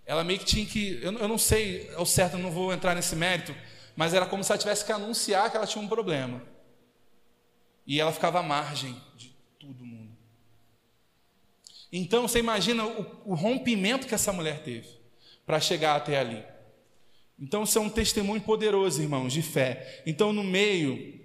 [0.06, 0.98] Ela meio que tinha que.
[1.02, 3.54] Eu, eu não sei ao certo, não vou entrar nesse mérito,
[3.94, 6.42] mas era como se ela tivesse que anunciar que ela tinha um problema.
[7.86, 9.30] E ela ficava à margem de
[9.62, 9.89] mundo.
[11.92, 14.88] Então você imagina o, o rompimento que essa mulher teve
[15.44, 16.44] para chegar até ali.
[17.40, 20.02] Então, isso é um testemunho poderoso, irmãos, de fé.
[20.04, 21.18] Então, no meio,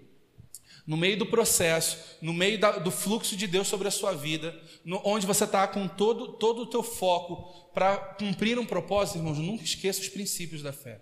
[0.88, 4.58] no meio do processo, no meio da, do fluxo de Deus sobre a sua vida,
[4.86, 9.38] no, onde você está com todo, todo o teu foco para cumprir um propósito, irmãos,
[9.38, 11.02] nunca esqueça os princípios da fé.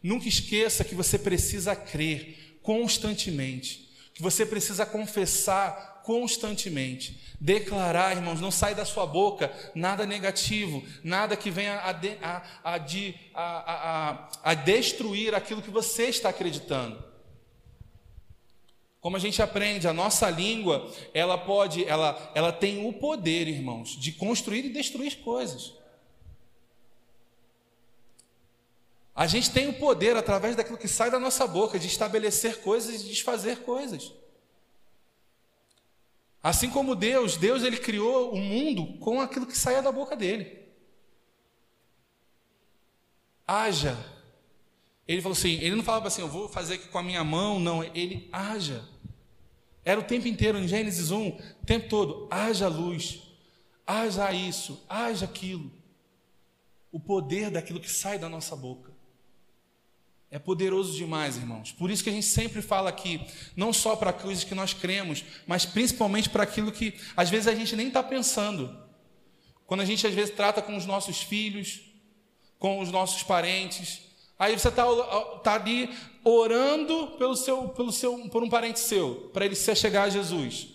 [0.00, 7.36] Nunca esqueça que você precisa crer constantemente, que você precisa confessar constantemente.
[7.40, 12.42] Declarar, irmãos, não sai da sua boca nada negativo, nada que venha a, de, a,
[12.62, 17.02] a, de, a, destruir aquilo que você está acreditando.
[19.00, 23.96] Como a gente aprende, a nossa língua, ela pode, ela, ela tem o poder, irmãos,
[24.00, 25.72] de construir e destruir coisas.
[29.14, 33.02] A gente tem o poder, através daquilo que sai da nossa boca, de estabelecer coisas
[33.02, 34.12] e desfazer coisas.
[36.42, 40.60] Assim como Deus, Deus ele criou o mundo com aquilo que saía da boca dele.
[43.46, 43.96] Haja.
[45.06, 47.60] Ele falou assim, ele não falava assim, eu vou fazer aqui com a minha mão,
[47.60, 48.88] não, ele haja.
[49.84, 53.20] Era o tempo inteiro em Gênesis 1, o tempo todo, haja luz,
[53.86, 55.70] haja isso, haja aquilo.
[56.90, 58.91] O poder daquilo que sai da nossa boca.
[60.32, 61.72] É poderoso demais, irmãos.
[61.72, 63.20] Por isso que a gente sempre fala aqui,
[63.54, 67.54] não só para coisas que nós cremos, mas principalmente para aquilo que às vezes a
[67.54, 68.74] gente nem está pensando.
[69.66, 71.82] Quando a gente às vezes trata com os nossos filhos,
[72.58, 74.00] com os nossos parentes,
[74.38, 74.86] aí você está
[75.44, 75.90] tá ali
[76.24, 80.68] orando pelo seu, pelo seu, por um parente seu, para ele se chegar a Jesus.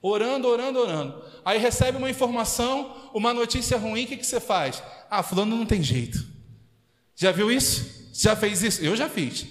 [0.00, 1.24] Orando, orando, orando.
[1.44, 4.80] Aí recebe uma informação, uma notícia ruim, o que, que você faz?
[5.10, 6.24] Ah, fulano não tem jeito.
[7.16, 8.01] Já viu isso?
[8.12, 8.84] Já fez isso?
[8.84, 9.46] Eu já fiz.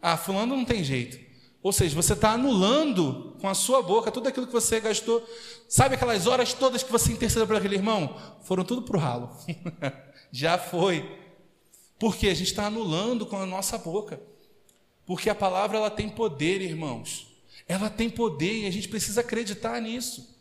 [0.00, 1.18] Ah, fulano não tem jeito.
[1.62, 5.26] Ou seja, você está anulando com a sua boca tudo aquilo que você gastou.
[5.68, 8.16] Sabe aquelas horas todas que você intercedeu para aquele irmão?
[8.42, 9.30] Foram tudo para o ralo.
[10.30, 11.18] já foi.
[11.98, 14.20] Porque a gente está anulando com a nossa boca.
[15.04, 17.26] Porque a palavra ela tem poder, irmãos.
[17.66, 20.35] Ela tem poder e a gente precisa acreditar nisso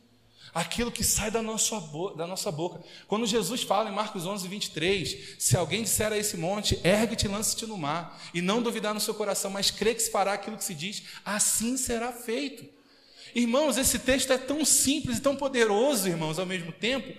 [0.56, 1.78] aquilo que sai da nossa,
[2.16, 2.82] da nossa boca.
[3.10, 7.28] Quando Jesus fala em Marcos 11, 23, se alguém disser a esse monte, ergue-te e
[7.28, 10.56] lance-te no mar, e não duvidar no seu coração, mas crê que se fará aquilo
[10.56, 12.66] que se diz, assim será feito.
[13.36, 17.14] Irmãos, esse texto é tão simples e tão poderoso, irmãos, ao mesmo tempo,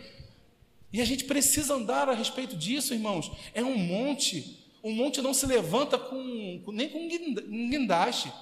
[0.90, 3.30] e a gente precisa andar a respeito disso, irmãos.
[3.52, 8.32] É um monte, um monte não se levanta com, nem com um guindaste.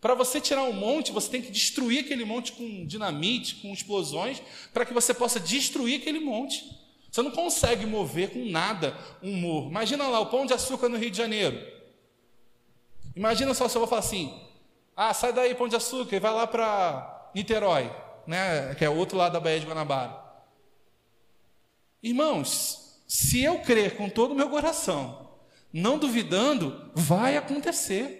[0.00, 4.42] Para você tirar um monte, você tem que destruir aquele monte com dinamite, com explosões,
[4.72, 6.64] para que você possa destruir aquele monte.
[7.10, 9.68] Você não consegue mover com nada um morro.
[9.68, 11.60] Imagina lá o pão de açúcar no Rio de Janeiro.
[13.14, 14.32] Imagina só se eu vou falar assim:
[14.96, 17.90] ah, sai daí, pão de açúcar, e vai lá para Niterói,
[18.26, 20.18] né, que é o outro lado da Baía de Guanabara.
[22.02, 25.30] Irmãos, se eu crer com todo o meu coração,
[25.72, 28.19] não duvidando, vai acontecer.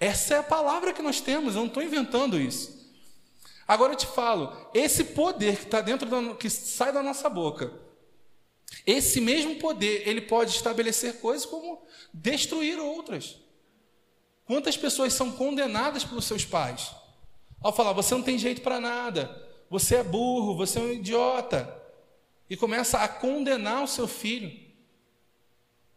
[0.00, 2.80] Essa é a palavra que nós temos, eu não estou inventando isso.
[3.68, 7.70] Agora eu te falo, esse poder que está dentro da, que sai da nossa boca,
[8.86, 11.82] esse mesmo poder, ele pode estabelecer coisas como
[12.14, 13.36] destruir outras.
[14.46, 16.90] Quantas pessoas são condenadas pelos seus pais?
[17.60, 21.76] Ao falar, você não tem jeito para nada, você é burro, você é um idiota.
[22.48, 24.50] E começa a condenar o seu filho.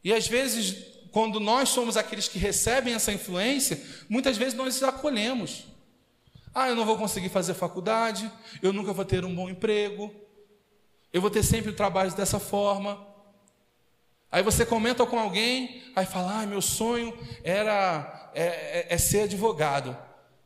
[0.04, 5.66] E às vezes quando nós somos aqueles que recebem essa influência, muitas vezes nós acolhemos.
[6.56, 8.30] Ah, eu não vou conseguir fazer faculdade,
[8.64, 10.12] eu nunca vou ter um bom emprego,
[11.14, 13.06] eu vou ter sempre trabalhos dessa forma.
[14.32, 19.22] Aí você comenta com alguém, aí fala: ah, meu sonho era é, é, é ser
[19.22, 19.96] advogado.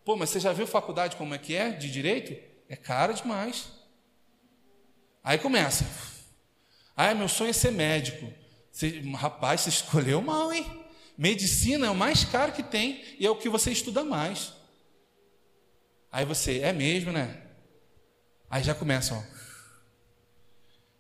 [0.03, 2.36] Pô, mas você já viu faculdade como é que é de direito?
[2.68, 3.70] É cara demais.
[5.24, 5.86] Aí começa.
[6.93, 8.28] Ah, meu sonho é ser médico.
[8.78, 10.63] Você, rapaz, você escolheu mal, hein?
[11.17, 14.53] Medicina é o mais caro que tem e é o que você estuda mais.
[16.11, 17.41] Aí você, é mesmo, né?
[18.47, 19.23] Aí já começa, ó.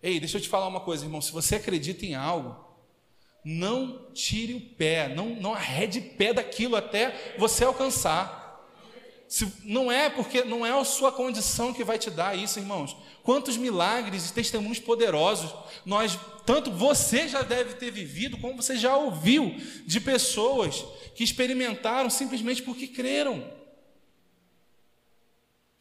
[0.01, 1.21] Ei, deixa eu te falar uma coisa, irmão.
[1.21, 2.57] Se você acredita em algo,
[3.45, 8.36] não tire o pé, não, não arrede pé daquilo até você alcançar.
[9.27, 12.95] Se, não é porque não é a sua condição que vai te dar isso, irmãos.
[13.23, 15.53] Quantos milagres e testemunhos poderosos
[15.85, 19.55] nós, tanto você já deve ter vivido, como você já ouviu
[19.85, 23.43] de pessoas que experimentaram simplesmente porque creram.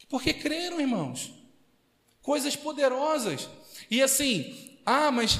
[0.08, 1.32] Porque creram, irmãos.
[2.22, 3.48] Coisas poderosas.
[3.90, 5.38] E assim, ah, mas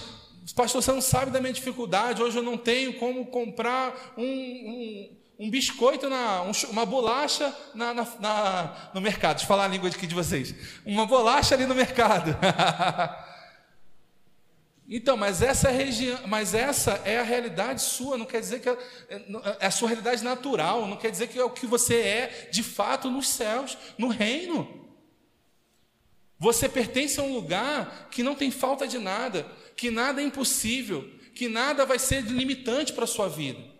[0.55, 2.23] pastor, você não sabe da minha dificuldade.
[2.23, 7.93] Hoje eu não tenho como comprar um, um, um biscoito, na, um, uma bolacha na,
[7.93, 9.37] na, na, no mercado.
[9.37, 10.55] Deixa eu falar a língua aqui de vocês.
[10.85, 12.35] Uma bolacha ali no mercado.
[14.89, 18.69] então, mas essa, é região, mas essa é a realidade sua, não quer dizer que
[18.69, 18.79] é,
[19.61, 22.63] é a sua realidade natural, não quer dizer que é o que você é de
[22.63, 24.87] fato nos céus, no reino.
[26.39, 31.11] Você pertence a um lugar que não tem falta de nada, que nada é impossível,
[31.35, 33.76] que nada vai ser limitante para a sua vida.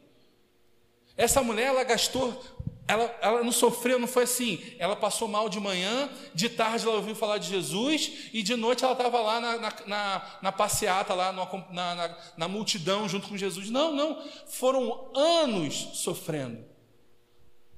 [1.17, 2.43] Essa mulher, ela gastou,
[2.89, 4.63] ela, ela não sofreu, não foi assim.
[4.79, 8.85] Ela passou mal de manhã, de tarde ela ouviu falar de Jesus, e de noite
[8.85, 13.71] ela estava lá na, na, na, na, passeata, lá na, na, multidão junto com Jesus.
[13.71, 14.23] Não, não.
[14.47, 16.65] Foram anos sofrendo.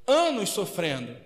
[0.07, 1.17] Anos sofrendo.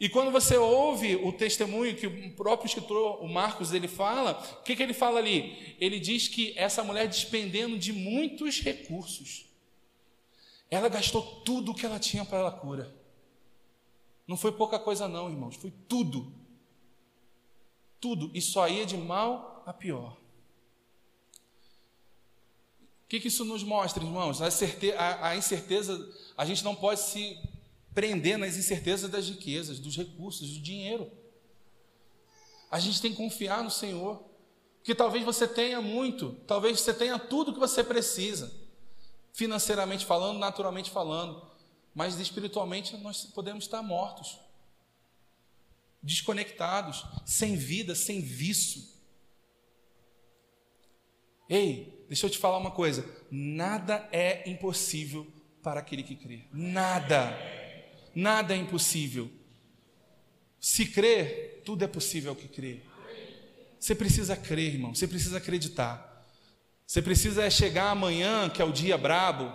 [0.00, 4.62] E quando você ouve o testemunho que o próprio escritor, o Marcos, ele fala, o
[4.62, 5.74] que, que ele fala ali?
[5.80, 9.47] Ele diz que essa mulher despendendo de muitos recursos,
[10.70, 12.94] ela gastou tudo o que ela tinha para a cura.
[14.26, 16.32] Não foi pouca coisa, não, irmãos, foi tudo.
[18.00, 20.16] Tudo, e só ia de mal a pior.
[23.04, 24.42] O que, que isso nos mostra, irmãos?
[24.42, 27.38] A, certeza, a, a incerteza, a gente não pode se
[27.94, 31.10] prender nas incertezas das riquezas, dos recursos, do dinheiro.
[32.70, 34.28] A gente tem que confiar no Senhor.
[34.88, 38.50] Porque talvez você tenha muito, talvez você tenha tudo que você precisa,
[39.32, 41.46] financeiramente falando, naturalmente falando,
[41.94, 44.38] mas espiritualmente nós podemos estar mortos,
[46.02, 48.82] desconectados, sem vida, sem vício.
[51.48, 55.26] Ei, deixa eu te falar uma coisa: nada é impossível
[55.62, 56.44] para aquele que crê.
[56.52, 57.36] Nada.
[58.14, 59.30] Nada é impossível.
[60.60, 62.80] Se crer, tudo é possível ao que crê.
[63.78, 64.94] Você precisa crer, irmão.
[64.94, 66.07] Você precisa acreditar.
[66.88, 69.52] Você precisa chegar amanhã, que é o dia brabo,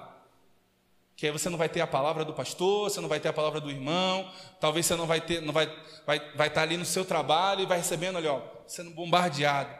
[1.15, 3.34] que aí você não vai ter a palavra do pastor, você não vai ter a
[3.34, 5.65] palavra do irmão, talvez você não vai ter, não vai,
[6.05, 9.75] vai, vai estar ali no seu trabalho e vai recebendo, olha, ó, sendo bombardeado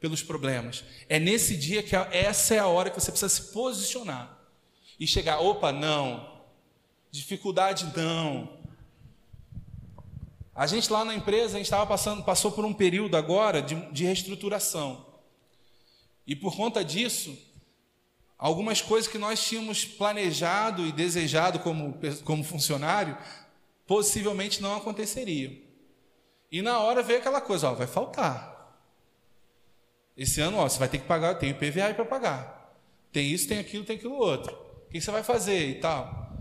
[0.00, 0.82] pelos problemas.
[1.08, 4.36] É nesse dia que essa é a hora que você precisa se posicionar
[4.98, 6.36] e chegar, opa, não,
[7.12, 8.58] Dificuldade não.
[10.52, 13.74] A gente lá na empresa, a gente estava passando, passou por um período agora de,
[13.92, 15.06] de reestruturação.
[16.26, 17.36] E por conta disso,
[18.36, 23.16] algumas coisas que nós tínhamos planejado e desejado como, como funcionário,
[23.86, 25.54] possivelmente não aconteceriam.
[26.50, 28.56] E na hora veio aquela coisa, ó, vai faltar.
[30.16, 32.74] Esse ano, ó, você vai ter que pagar, tem PVA para pagar.
[33.12, 34.54] Tem isso, tem aquilo, tem aquilo outro.
[34.86, 36.32] O que você vai fazer e tal?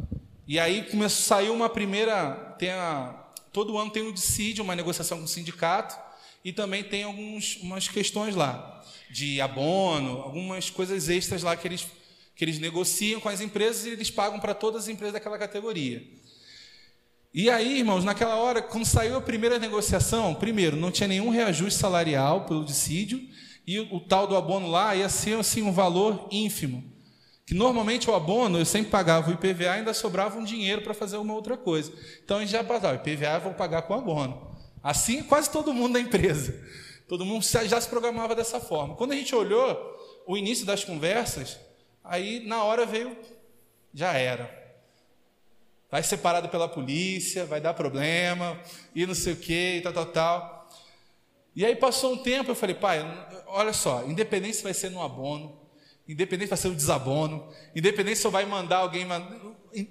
[0.48, 2.56] E aí começou, saiu uma primeira.
[2.58, 5.98] Tem a, todo ano tem um dissídio, uma negociação com o sindicato,
[6.44, 8.75] e também tem algumas questões lá,
[9.16, 11.88] de abono, algumas coisas extras lá que eles,
[12.36, 16.06] que eles negociam com as empresas e eles pagam para todas as empresas daquela categoria.
[17.34, 21.80] E aí, irmãos, naquela hora, quando saiu a primeira negociação, primeiro, não tinha nenhum reajuste
[21.80, 23.26] salarial pelo dissídio,
[23.66, 26.84] e o, tal do abono lá ia ser assim, um valor ínfimo
[27.46, 31.18] que normalmente o abono eu sempre pagava o IPVA ainda sobrava um dinheiro para fazer
[31.18, 31.92] uma outra coisa.
[32.24, 34.56] Então a gente já passava, o IPVA eu vou pagar com o abono.
[34.82, 36.60] Assim quase todo mundo da empresa.
[37.08, 38.96] Todo mundo já se programava dessa forma.
[38.96, 41.60] Quando a gente olhou o início das conversas,
[42.04, 43.16] aí na hora veio,
[43.94, 44.64] já era.
[45.90, 48.60] Vai ser parado pela polícia, vai dar problema,
[48.94, 50.70] e não sei o que, tal, tal, tal.
[51.56, 53.00] E aí passou um tempo, eu falei, pai,
[53.48, 55.66] olha só, independente se vai ser no abono,
[56.08, 59.08] Independente vai ser o desabono, independente se eu vai mandar alguém,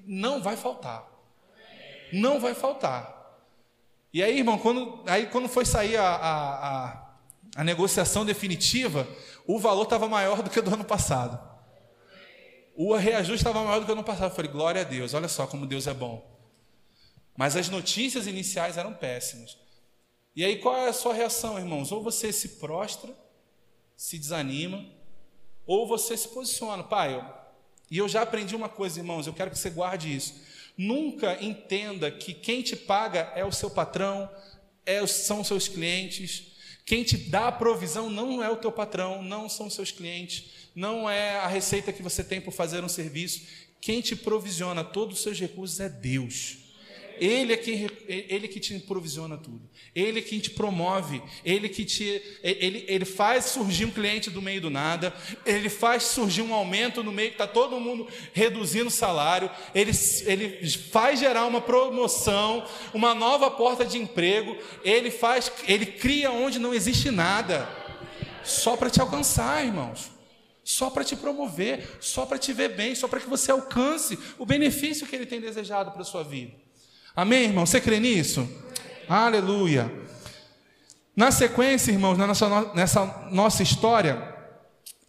[0.07, 1.11] não vai faltar.
[2.13, 3.13] Não vai faltar.
[4.13, 7.04] E aí, irmão, quando, aí, quando foi sair a, a, a,
[7.55, 9.07] a negociação definitiva,
[9.47, 11.39] o valor estava maior do que o do ano passado.
[12.75, 14.31] O reajuste estava maior do que o ano passado.
[14.31, 16.35] Eu falei, glória a Deus, olha só como Deus é bom.
[17.37, 19.57] Mas as notícias iniciais eram péssimas.
[20.35, 21.93] E aí, qual é a sua reação, irmãos?
[21.93, 23.15] Ou você se prostra,
[23.97, 24.85] se desanima,
[25.65, 27.25] ou você se posiciona, pai,
[27.89, 30.43] E eu já aprendi uma coisa, irmãos, eu quero que você guarde isso.
[30.77, 34.29] Nunca entenda que quem te paga é o seu patrão,
[34.85, 36.54] é, são os seus clientes.
[36.85, 40.45] Quem te dá a provisão não é o teu patrão, não são os seus clientes,
[40.75, 43.43] não é a receita que você tem por fazer um serviço.
[43.81, 46.64] Quem te provisiona todos os seus recursos é Deus.
[47.19, 49.63] Ele é quem ele que te provisiona tudo.
[49.95, 54.43] Ele é quem te promove, ele que te ele, ele faz surgir um cliente do
[54.43, 58.89] meio do nada, ele faz surgir um aumento no meio que está todo mundo reduzindo
[58.89, 59.93] o salário, ele,
[60.27, 66.59] ele faz gerar uma promoção, uma nova porta de emprego, ele faz, ele cria onde
[66.59, 67.69] não existe nada,
[68.43, 70.15] só para te alcançar, irmãos.
[70.65, 74.47] Só para te promover, só para te ver bem, só para que você alcance o
[74.47, 76.64] benefício que ele tem desejado para a sua vida.
[77.17, 77.65] Amém, irmão?
[77.65, 78.49] Você crê nisso?
[79.09, 79.89] Aleluia.
[81.15, 84.35] Na sequência, irmãos, nessa, nossa história,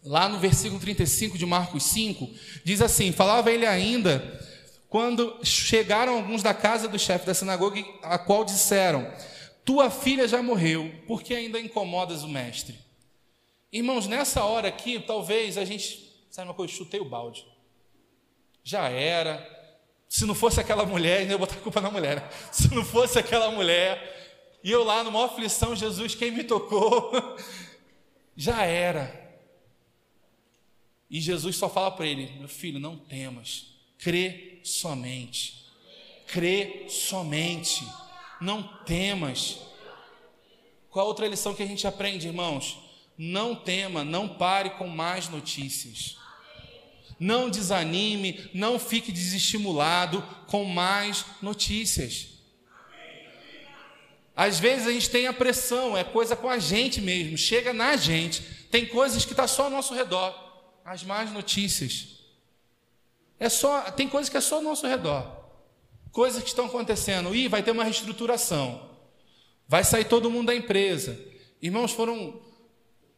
[0.04, 2.30] lá no versículo 35 de Marcos 5,
[2.64, 4.40] diz assim: Falava ele ainda,
[4.88, 9.12] quando chegaram alguns da casa do chefe da sinagoga, a qual disseram:
[9.64, 12.78] Tua filha já morreu, por que ainda incomodas o mestre?
[13.72, 17.44] Irmãos, nessa hora aqui, talvez a gente, sabe uma coisa, chutei o balde.
[18.62, 19.55] Já era,
[20.16, 22.16] se não fosse aquela mulher, ainda eu botar a culpa na mulher.
[22.16, 22.30] Né?
[22.50, 27.12] Se não fosse aquela mulher, e eu lá numa aflição, Jesus, quem me tocou,
[28.34, 29.38] já era.
[31.10, 33.66] E Jesus só fala para ele: Meu filho, não temas,
[33.98, 35.66] crê somente.
[36.26, 37.86] Crê somente,
[38.40, 39.58] não temas.
[40.88, 42.78] Qual a outra lição que a gente aprende, irmãos?
[43.18, 46.16] Não tema, não pare com mais notícias.
[47.18, 52.28] Não desanime, não fique desestimulado com mais notícias.
[54.34, 57.96] Às vezes a gente tem a pressão, é coisa com a gente mesmo, chega na
[57.96, 58.42] gente.
[58.70, 60.34] Tem coisas que está só ao nosso redor,
[60.84, 62.08] as más notícias.
[63.40, 65.44] É só, tem coisas que é só ao nosso redor.
[66.12, 67.34] Coisas que estão acontecendo.
[67.34, 68.90] Ih, vai ter uma reestruturação.
[69.66, 71.18] Vai sair todo mundo da empresa.
[71.60, 72.42] Irmãos, foram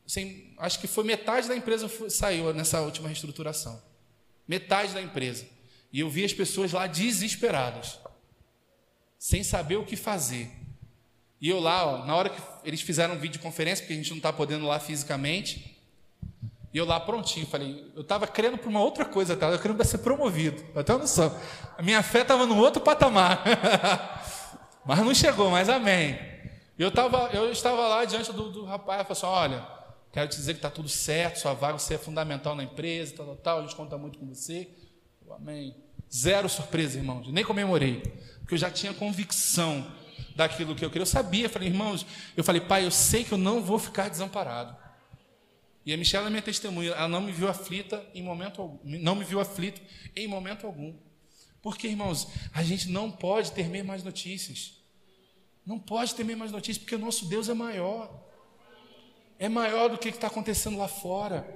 [0.07, 3.88] assim, acho que foi metade da empresa saiu nessa última reestruturação
[4.49, 5.46] metade da empresa.
[5.92, 7.99] E eu vi as pessoas lá desesperadas,
[9.18, 10.51] sem saber o que fazer.
[11.40, 14.32] E eu lá, ó, na hora que eles fizeram videoconferência, porque a gente não está
[14.32, 15.76] podendo lá fisicamente,
[16.72, 19.46] e eu lá prontinho, falei, eu estava querendo para uma outra coisa, tá?
[19.49, 21.34] eu querendo ser promovido, até noção.
[21.76, 23.42] A minha fé estava no outro patamar,
[24.84, 26.18] mas não chegou, mas amém.
[26.78, 29.78] Eu, tava, eu estava lá diante do, do rapaz, falou assim: olha,
[30.19, 33.27] Quero te dizer que está tudo certo, sua vaga, você é fundamental na empresa, tal,
[33.27, 34.69] tal, tal, a gente conta muito com você.
[35.31, 35.77] Amém.
[36.12, 37.29] Zero surpresa, irmãos.
[37.29, 38.01] Nem comemorei,
[38.41, 39.87] porque eu já tinha convicção
[40.35, 41.03] daquilo que eu queria.
[41.03, 42.05] Eu sabia, falei, irmãos,
[42.37, 44.77] eu falei, pai, eu sei que eu não vou ficar desamparado.
[45.87, 49.14] E a Michelle é minha testemunha, ela não me viu aflita em momento algum, não
[49.14, 49.81] me viu aflito
[50.16, 50.97] em momento algum.
[51.62, 54.83] Porque, irmãos, a gente não pode temer mais notícias.
[55.64, 58.27] Não pode temer mais notícias, porque o nosso Deus é maior
[59.39, 61.49] é maior do que está acontecendo lá fora.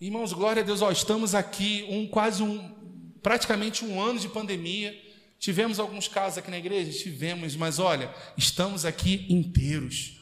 [0.00, 2.76] Irmãos, glória a Deus, ó, estamos aqui um quase um
[3.22, 4.96] praticamente um ano de pandemia.
[5.38, 10.20] Tivemos alguns casos aqui na igreja, tivemos, mas olha, estamos aqui inteiros.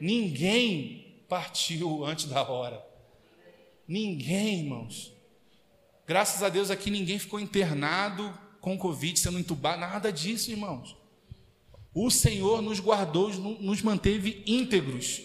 [0.00, 2.84] Ninguém partiu antes da hora.
[3.86, 5.12] Ninguém, irmãos.
[6.06, 10.96] Graças a Deus aqui ninguém ficou internado com Covid, sendo entubado, nada disso, irmãos.
[11.94, 13.30] O Senhor nos guardou,
[13.60, 15.22] nos manteve íntegros.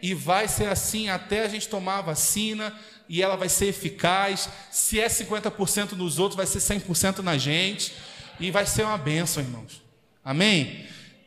[0.00, 2.72] E vai ser assim até a gente tomar a vacina
[3.08, 4.48] e ela vai ser eficaz.
[4.70, 7.92] Se é 50% nos outros, vai ser 100% na gente.
[8.40, 9.82] E vai ser uma bênção, irmãos.
[10.24, 10.86] Amém?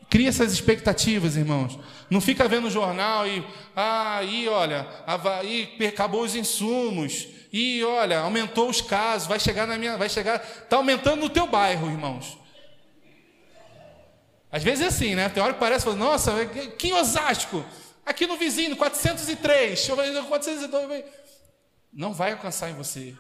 [0.10, 1.78] Cria essas expectativas, irmãos.
[2.10, 7.28] Não fica vendo o jornal e, ah, e olha, aí acabou os insumos.
[7.52, 11.48] E olha, aumentou os casos, vai chegar na minha, vai chegar, está aumentando no teu
[11.48, 12.38] bairro, irmãos.
[14.56, 15.28] Às vezes é assim, né?
[15.28, 17.66] Tem hora que parece, nossa, que Osasco,
[18.06, 21.04] aqui no vizinho, 403, deixa eu ver, 402,
[21.92, 23.14] não vai alcançar em você.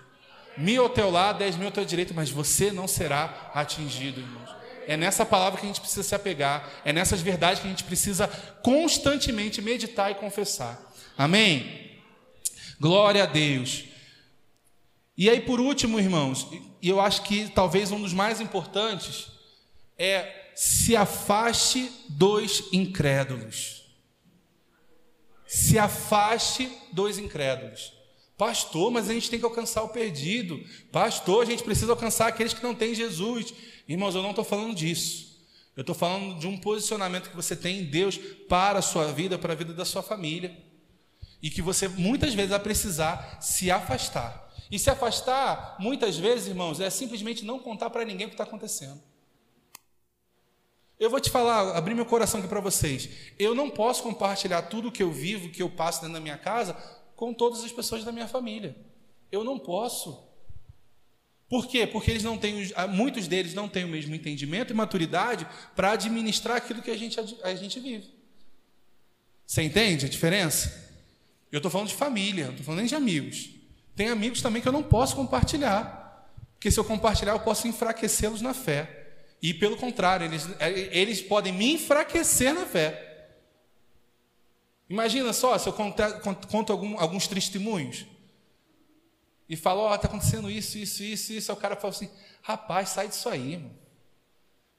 [0.56, 4.50] Mil ao teu lado, dez mil ao teu direito, mas você não será atingido, irmãos.
[4.88, 7.84] É nessa palavra que a gente precisa se apegar, é nessas verdades que a gente
[7.84, 8.30] precisa
[8.64, 10.82] constantemente meditar e confessar.
[11.18, 12.00] Amém?
[12.80, 13.84] Glória a Deus.
[15.18, 16.48] E aí, por último, irmãos,
[16.82, 19.28] e eu acho que talvez um dos mais importantes
[19.98, 23.84] é se afaste dos incrédulos.
[25.46, 27.94] Se afaste dos incrédulos.
[28.38, 30.62] Pastor, mas a gente tem que alcançar o perdido.
[30.92, 33.54] Pastor, a gente precisa alcançar aqueles que não têm Jesus.
[33.88, 35.36] Irmãos, eu não estou falando disso.
[35.76, 39.38] Eu estou falando de um posicionamento que você tem em Deus para a sua vida,
[39.38, 40.58] para a vida da sua família.
[41.42, 44.54] E que você muitas vezes vai precisar se afastar.
[44.72, 48.46] E se afastar, muitas vezes, irmãos, é simplesmente não contar para ninguém o que está
[48.46, 49.02] acontecendo.
[51.00, 53.10] Eu vou te falar, abrir meu coração aqui para vocês.
[53.38, 56.74] Eu não posso compartilhar tudo que eu vivo, que eu passo dentro da minha casa,
[57.16, 58.76] com todas as pessoas da minha família.
[59.32, 60.24] Eu não posso.
[61.50, 61.86] Por quê?
[61.86, 66.58] Porque eles não têm, muitos deles não têm o mesmo entendimento e maturidade para administrar
[66.58, 68.14] aquilo que a gente, a gente vive.
[69.46, 70.84] Você entende a diferença?
[71.52, 73.50] Eu estou falando de família, não estou falando nem de amigos.
[73.96, 76.30] Tem amigos também que eu não posso compartilhar.
[76.54, 79.05] Porque se eu compartilhar, eu posso enfraquecê-los na fé.
[79.46, 83.30] E pelo contrário, eles, eles podem me enfraquecer na fé.
[84.90, 86.02] Imagina só se eu conto,
[86.48, 88.08] conto algum, alguns testemunhos
[89.48, 91.52] e falo, ó, oh, está acontecendo isso, isso, isso, isso.
[91.52, 92.10] Aí o cara fala assim,
[92.42, 93.72] rapaz, sai disso aí, irmão.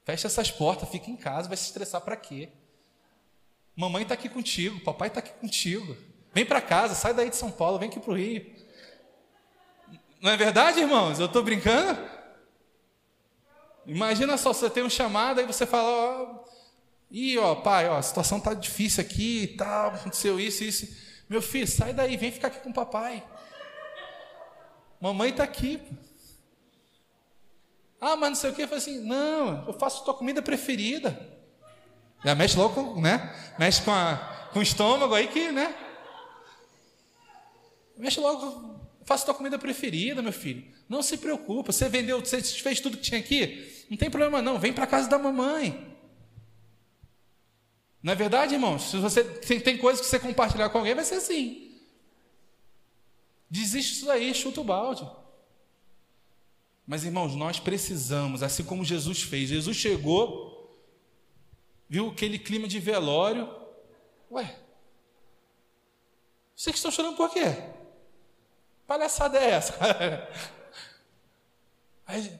[0.04, 2.48] Fecha essas portas, fica em casa, vai se estressar para quê?
[3.76, 5.96] Mamãe está aqui contigo, papai está aqui contigo.
[6.34, 8.52] Vem para casa, sai daí de São Paulo, vem aqui para o Rio.
[10.20, 11.20] Não é verdade, irmãos?
[11.20, 12.15] Eu estou brincando?
[13.86, 16.44] Imagina só, você tem um chamado, aí você fala, ó,
[17.10, 20.88] ih, ó, pai, ó, a situação tá difícil aqui e tal, aconteceu isso, isso.
[21.28, 23.22] Meu filho, sai daí, vem ficar aqui com o papai.
[25.00, 25.80] Mamãe está aqui.
[28.00, 28.62] Ah, mas não sei o que.
[28.62, 31.36] Eu falei assim: não, eu faço tua comida preferida.
[32.24, 33.34] Já mexe logo, né?
[33.58, 35.74] Mexe com, a, com o estômago aí que, né?
[37.96, 40.64] Mexe logo, faço tua comida preferida, meu filho.
[40.88, 43.75] Não se preocupa, você vendeu, você fez tudo que tinha aqui.
[43.88, 45.96] Não tem problema não, vem para casa da mamãe.
[48.02, 48.90] Não é verdade, irmãos?
[48.90, 51.80] Se você tem, tem coisas que você compartilhar com alguém, vai ser assim.
[53.50, 55.08] Desiste disso aí, chuta o balde.
[56.86, 59.48] Mas, irmãos, nós precisamos, assim como Jesus fez.
[59.48, 60.78] Jesus chegou,
[61.88, 63.52] viu aquele clima de velório.
[64.30, 64.56] Ué,
[66.54, 67.44] vocês estão chorando por quê?
[68.86, 69.74] Palhaçada é essa?
[72.06, 72.38] Aí,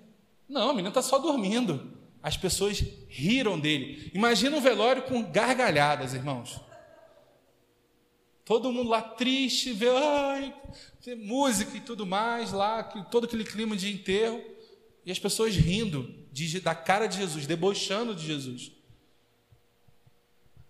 [0.48, 1.96] não, o menino está só dormindo.
[2.22, 4.10] As pessoas riram dele.
[4.14, 6.60] Imagina um velório com gargalhadas, irmãos.
[8.44, 10.54] Todo mundo lá triste, vê, ai,
[11.18, 14.40] música e tudo mais lá, todo aquele clima de enterro,
[15.04, 18.70] e as pessoas rindo de, da cara de Jesus, debochando de Jesus.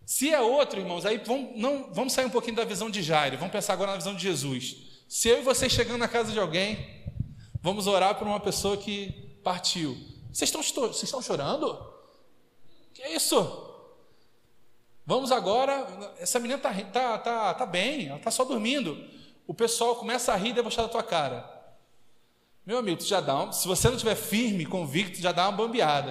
[0.06, 3.36] Se é outro, irmãos, aí vamos, não, vamos sair um pouquinho da visão de Jairo,
[3.36, 5.02] vamos pensar agora na visão de Jesus.
[5.06, 7.04] Se eu e você chegando na casa de alguém,
[7.60, 9.96] vamos orar por uma pessoa que partiu.
[10.32, 11.78] Vocês estão, vocês estão chorando?
[12.92, 13.36] Que é isso?
[15.06, 15.86] Vamos agora,
[16.18, 19.08] essa menina está tá, tá, tá bem, ela está só dormindo.
[19.46, 21.48] O pessoal começa a rir e debochar da tua cara.
[22.66, 26.10] Meu amigo, já dá um, se você não estiver firme, convicto, já dá uma bambeada.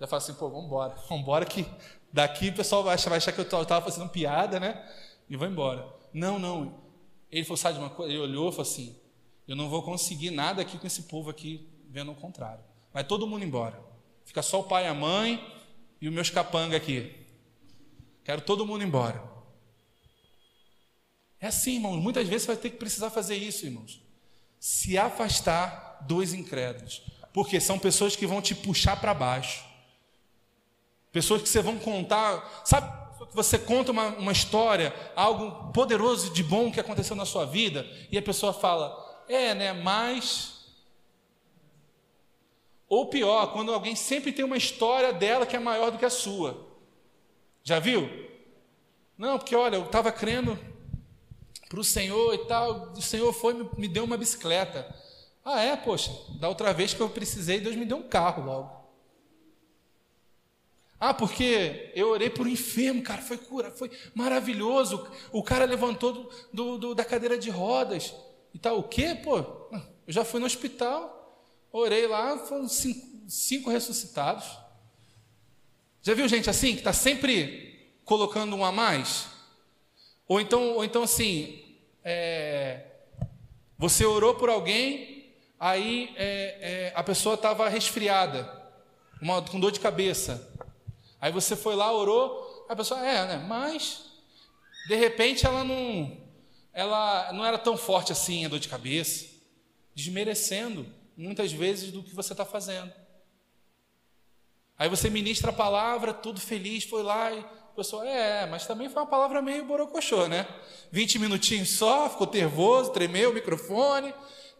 [0.00, 1.64] Já fala assim, pô, vamos embora, vamos embora que
[2.12, 4.84] daqui o pessoal vai achar, vai achar que eu estava fazendo piada, né?
[5.30, 5.86] E vou embora.
[6.12, 6.82] Não, não.
[7.30, 8.12] Ele falou, sabe de uma coisa?
[8.12, 8.96] Ele olhou e falou assim,
[9.46, 12.71] eu não vou conseguir nada aqui com esse povo aqui vendo o contrário.
[12.92, 13.82] Vai todo mundo embora.
[14.24, 15.44] Fica só o pai e a mãe
[16.00, 17.14] e o meus capanga aqui.
[18.24, 19.22] Quero todo mundo embora.
[21.40, 21.96] É assim, irmãos.
[21.96, 24.00] Muitas vezes você vai ter que precisar fazer isso, irmãos.
[24.60, 27.02] Se afastar dos incrédulos.
[27.32, 29.64] Porque são pessoas que vão te puxar para baixo.
[31.10, 32.62] Pessoas que você vão contar.
[32.64, 37.86] Sabe, você conta uma, uma história, algo poderoso de bom que aconteceu na sua vida,
[38.10, 40.61] e a pessoa fala, é, né, mas.
[42.92, 46.10] Ou pior, quando alguém sempre tem uma história dela que é maior do que a
[46.10, 46.68] sua.
[47.64, 48.06] Já viu?
[49.16, 50.58] Não, porque olha, eu estava crendo
[51.70, 54.94] para o Senhor e tal, o Senhor foi me, me deu uma bicicleta.
[55.42, 55.74] Ah, é?
[55.74, 58.86] Poxa, da outra vez que eu precisei, Deus me deu um carro logo.
[61.00, 65.08] Ah, porque eu orei por um enfermo, cara, foi cura, foi maravilhoso.
[65.32, 68.14] O cara levantou do, do, do, da cadeira de rodas
[68.52, 68.80] e tal.
[68.80, 69.38] O quê, pô?
[70.06, 71.21] Eu já fui no hospital,
[71.72, 74.44] orei lá, foram cinco, cinco ressuscitados.
[76.02, 79.26] Já viu gente assim, que está sempre colocando um a mais?
[80.28, 82.84] Ou então, ou então assim, é,
[83.78, 88.50] você orou por alguém, aí é, é, a pessoa estava resfriada,
[89.20, 90.50] uma, com dor de cabeça.
[91.20, 93.44] Aí você foi lá, orou, a pessoa, é, né?
[93.46, 94.06] Mas,
[94.88, 96.16] de repente, ela não,
[96.72, 99.26] ela não era tão forte assim, a dor de cabeça,
[99.94, 100.86] desmerecendo
[101.16, 102.92] muitas vezes do que você está fazendo.
[104.78, 108.88] Aí você ministra a palavra, tudo feliz, foi lá e o pessoal, é, mas também
[108.88, 110.46] foi uma palavra meio borocochô, né?
[110.90, 114.14] 20 minutinhos só, ficou nervoso, tremeu o microfone,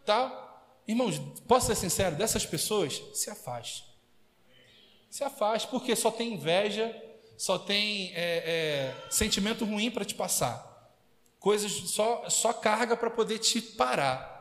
[0.05, 0.81] tal.
[0.87, 3.85] Irmãos, posso ser sincero, dessas pessoas, se afaste.
[5.09, 6.93] Se afaste, porque só tem inveja,
[7.37, 10.71] só tem é, é, sentimento ruim para te passar.
[11.39, 14.32] Coisas, só, só carga para poder te parar.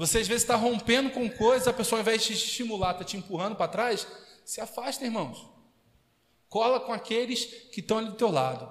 [0.00, 3.04] Você às vezes está rompendo com coisas, a pessoa ao invés de te estimular, está
[3.04, 4.06] te empurrando para trás,
[4.46, 5.46] se afasta, irmãos.
[6.48, 8.66] Cola com aqueles que estão ali do teu lado.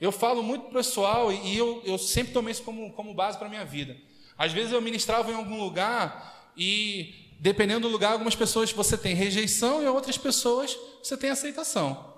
[0.00, 3.66] Eu falo muito pessoal e eu, eu sempre tomei isso como, como base para minha
[3.66, 3.94] vida.
[4.38, 9.14] Às vezes eu ministrava em algum lugar e, dependendo do lugar, algumas pessoas você tem
[9.14, 12.14] rejeição e outras pessoas você tem aceitação.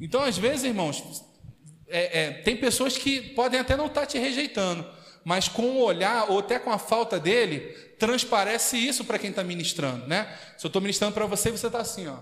[0.00, 1.22] Então, às vezes, irmãos,
[1.86, 4.90] é, é, tem pessoas que podem até não estar tá te rejeitando,
[5.24, 9.44] mas com o olhar ou até com a falta dele, transparece isso para quem está
[9.44, 10.38] ministrando, né?
[10.56, 12.18] Se eu estou ministrando para você, você está assim, ó.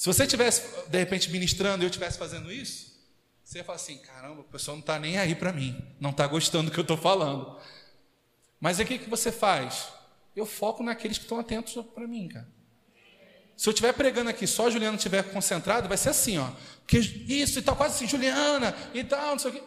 [0.00, 2.98] Se você tivesse, de repente, ministrando e eu estivesse fazendo isso,
[3.44, 6.26] você ia falar assim: caramba, o pessoal não está nem aí para mim, não está
[6.26, 7.60] gostando do que eu estou falando.
[8.58, 9.88] Mas o que, que você faz?
[10.34, 12.48] Eu foco naqueles que estão atentos para mim, cara.
[13.60, 16.48] Se eu estiver pregando aqui, só a Juliana estiver concentrada, vai ser assim, ó.
[16.78, 19.62] Porque isso e tal, quase assim, Juliana e tal, não sei o quê.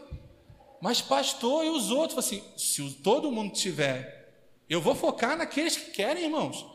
[0.82, 4.34] Mas pastor e os outros, assim, se todo mundo tiver,
[4.68, 6.66] eu vou focar naqueles que querem, irmãos.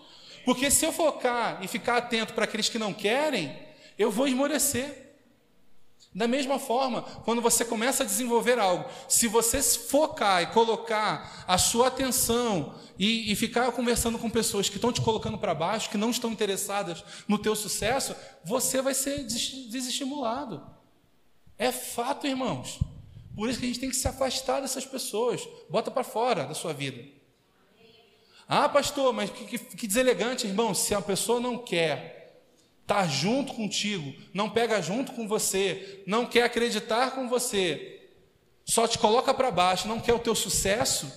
[0.45, 3.53] Porque se eu focar e ficar atento para aqueles que não querem,
[3.99, 5.08] eu vou esmorecer.
[6.19, 11.57] Da mesma forma, quando você começa a desenvolver algo, se você focar e colocar a
[11.57, 15.97] sua atenção e, e ficar conversando com pessoas que estão te colocando para baixo, que
[15.97, 20.61] não estão interessadas no teu sucesso, você vai ser desestimulado.
[21.57, 22.81] É fato, irmãos.
[23.37, 25.49] Por isso que a gente tem que se afastar dessas pessoas.
[25.71, 27.01] Bota para fora da sua vida.
[28.49, 30.75] Ah, pastor, mas que, que, que deselegante, irmão.
[30.75, 32.18] Se a pessoa não quer
[32.89, 38.09] estar junto contigo, não pega junto com você, não quer acreditar com você,
[38.65, 41.13] só te coloca para baixo, não quer o teu sucesso,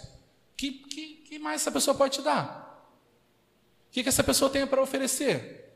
[0.62, 2.86] que, que, que mais essa pessoa pode te dar?
[3.88, 5.76] O que, que essa pessoa tem para oferecer?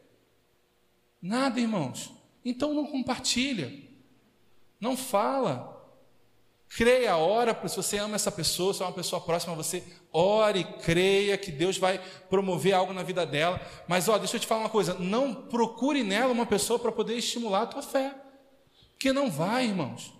[1.20, 2.12] Nada, irmãos.
[2.43, 3.74] Então não compartilha,
[4.80, 5.74] não fala.
[6.76, 11.38] Creia, ora, se você ama essa pessoa, se é uma pessoa próxima você, ore, creia
[11.38, 13.61] que Deus vai promover algo na vida dela.
[13.88, 17.15] Mas, ó, deixa eu te falar uma coisa: não procure nela uma pessoa para poder
[17.15, 18.13] estimular a tua fé.
[18.91, 20.11] Porque não vai, irmãos.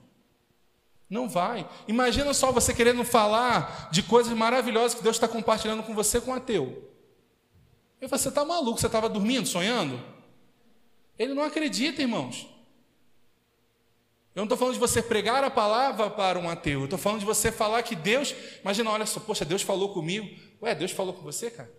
[1.10, 1.70] Não vai.
[1.90, 6.32] Imagina só você querendo falar de coisas maravilhosas que Deus está compartilhando com você com
[6.32, 6.90] um ateu.
[8.00, 10.02] E você está maluco, você estava dormindo, sonhando?
[11.20, 12.48] Ele não acredita, irmãos.
[14.36, 16.82] Eu não estou falando de você pregar a palavra para um ateu.
[16.82, 18.36] Eu estou falando de você falar que Deus.
[18.62, 20.28] Imagina, olha só, poxa, Deus falou comigo.
[20.62, 21.72] Ué, Deus falou com você, cara?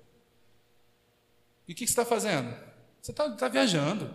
[1.69, 2.57] E o que, você está fazendo?
[3.03, 4.15] Você está tá viajando.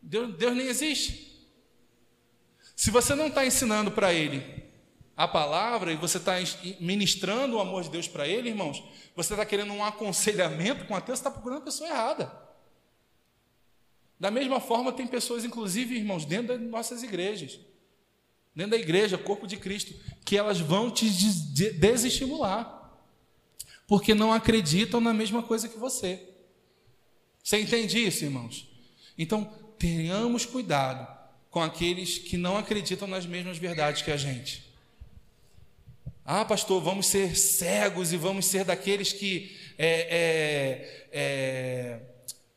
[0.00, 1.50] Deus, Deus nem existe.
[2.76, 4.62] Se você não está ensinando para ele
[5.16, 6.34] a palavra e você está
[6.78, 8.84] ministrando o amor de Deus para ele, irmãos,
[9.16, 12.32] você está querendo um aconselhamento com ateu, você está procurando a pessoa errada.
[14.18, 17.58] Da mesma forma, tem pessoas, inclusive, irmãos, dentro das nossas igrejas
[18.54, 19.94] dentro da igreja, corpo de Cristo,
[20.24, 22.78] que elas vão te desestimular,
[23.86, 26.28] porque não acreditam na mesma coisa que você.
[27.42, 28.68] Você entende isso, irmãos?
[29.16, 29.44] Então,
[29.78, 31.06] tenhamos cuidado
[31.50, 34.70] com aqueles que não acreditam nas mesmas verdades que a gente.
[36.24, 39.56] Ah, pastor, vamos ser cegos e vamos ser daqueles que.
[39.76, 42.00] É, é, é,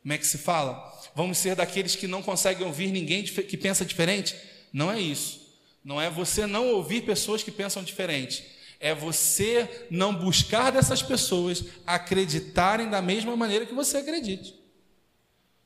[0.02, 0.92] como é que se fala?
[1.14, 4.36] Vamos ser daqueles que não conseguem ouvir ninguém que pensa diferente?
[4.72, 5.43] Não é isso.
[5.84, 8.50] Não é você não ouvir pessoas que pensam diferente.
[8.80, 14.58] É você não buscar dessas pessoas acreditarem da mesma maneira que você acredite.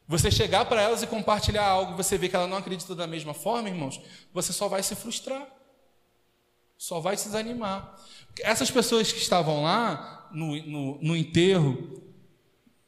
[0.09, 3.35] Você chegar para elas e compartilhar algo você vê que ela não acredita da mesma
[3.35, 4.01] forma, irmãos,
[4.33, 5.47] você só vai se frustrar.
[6.77, 7.97] Só vai se desanimar.
[8.41, 12.03] Essas pessoas que estavam lá no, no, no enterro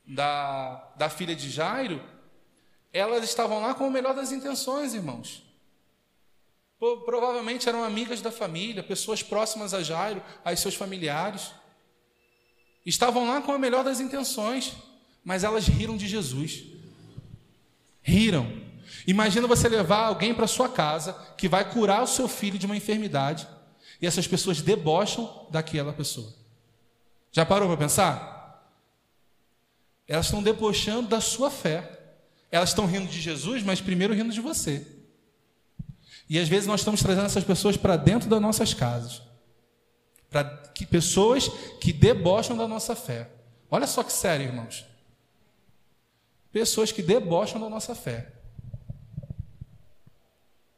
[0.07, 2.03] da, da filha de Jairo,
[2.93, 5.49] elas estavam lá com o melhor das intenções, irmãos.
[7.05, 11.53] Provavelmente eram amigas da família, pessoas próximas a Jairo, a seus familiares.
[12.87, 14.72] Estavam lá com a melhor das intenções,
[15.22, 16.62] mas elas riram de Jesus.
[18.01, 18.51] Riram.
[19.07, 22.76] Imagina você levar alguém para sua casa que vai curar o seu filho de uma
[22.76, 23.47] enfermidade
[24.01, 26.33] e essas pessoas debocham daquela pessoa.
[27.31, 28.64] Já parou para pensar?
[30.09, 31.99] Elas estão debochando da sua fé.
[32.51, 34.99] Elas estão rindo de Jesus, mas primeiro rindo de você.
[36.31, 39.20] E às vezes nós estamos trazendo essas pessoas para dentro das nossas casas.
[40.31, 41.49] Para que pessoas
[41.81, 43.28] que debocham da nossa fé.
[43.68, 44.87] Olha só que sério, irmãos.
[46.53, 48.33] Pessoas que debocham da nossa fé.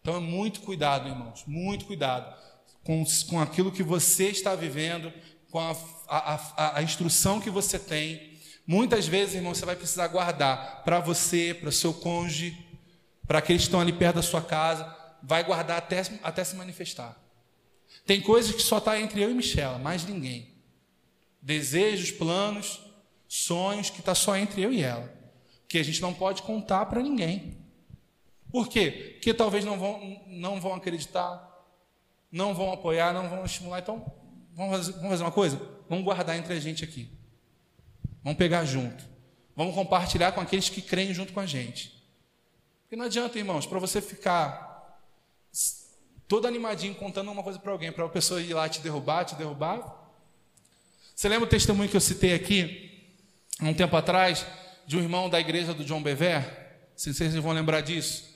[0.00, 2.34] Então é muito cuidado, irmãos, muito cuidado
[2.82, 5.12] com, com aquilo que você está vivendo,
[5.50, 5.76] com a,
[6.08, 8.38] a, a, a instrução que você tem.
[8.66, 12.56] Muitas vezes, irmão, você vai precisar guardar para você, para seu cônjuge,
[13.26, 17.16] para aqueles que estão ali perto da sua casa, vai guardar até, até se manifestar.
[18.06, 20.48] Tem coisas que só está entre eu e Michela, mais ninguém.
[21.40, 22.80] Desejos, planos,
[23.28, 25.12] sonhos que está só entre eu e ela.
[25.68, 27.58] Que a gente não pode contar para ninguém.
[28.50, 29.12] Por quê?
[29.14, 31.48] Porque talvez não vão, não vão acreditar,
[32.30, 33.80] não vão apoiar, não vão estimular.
[33.80, 34.04] Então,
[34.52, 35.60] vamos fazer, vamos fazer uma coisa?
[35.88, 37.10] Vamos guardar entre a gente aqui.
[38.22, 39.04] Vamos pegar junto.
[39.54, 42.02] Vamos compartilhar com aqueles que creem junto com a gente.
[42.82, 44.71] Porque não adianta, irmãos, para você ficar
[46.26, 49.34] todo animadinho contando uma coisa para alguém, para a pessoa ir lá te derrubar, te
[49.34, 50.02] derrubar.
[51.14, 53.06] Você lembra o testemunho que eu citei aqui,
[53.60, 54.46] há um tempo atrás,
[54.86, 56.90] de um irmão da igreja do John Bever?
[56.96, 58.30] Se vocês vão lembrar disso.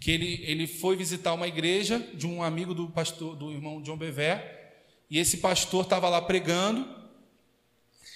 [0.00, 3.96] Que ele, ele foi visitar uma igreja de um amigo do pastor, do irmão John
[3.96, 4.56] Bever,
[5.10, 6.88] e esse pastor estava lá pregando,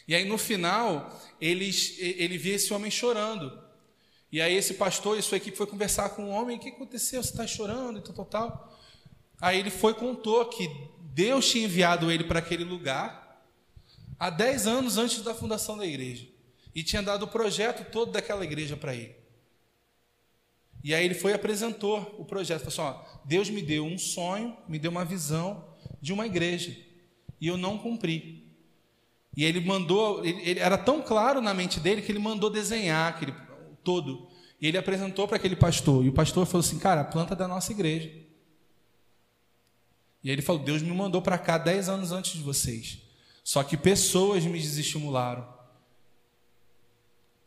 [0.08, 3.69] e aí no final, eles, ele via esse homem chorando.
[4.32, 7.22] E aí esse pastor e sua equipe foi conversar com o homem, o que aconteceu?
[7.22, 8.78] Você está chorando e tal, tal, tal.
[9.40, 10.70] Aí ele foi contou que
[11.00, 13.44] Deus tinha enviado ele para aquele lugar
[14.18, 16.28] há 10 anos antes da fundação da igreja.
[16.74, 19.16] E tinha dado o projeto todo daquela igreja para ele.
[20.84, 22.70] E aí ele foi e apresentou o projeto.
[22.70, 25.64] Falou assim, ó, Deus me deu um sonho, me deu uma visão
[26.00, 26.76] de uma igreja.
[27.40, 28.48] E eu não cumpri.
[29.36, 33.08] E ele mandou, ele, ele era tão claro na mente dele que ele mandou desenhar
[33.08, 33.32] aquele
[33.82, 34.28] todo.
[34.60, 36.04] E ele apresentou para aquele pastor.
[36.04, 38.10] E o pastor falou assim: Cara, a planta da nossa igreja.
[40.22, 42.98] E ele falou: Deus me mandou para cá dez anos antes de vocês.
[43.42, 45.60] Só que pessoas me desestimularam.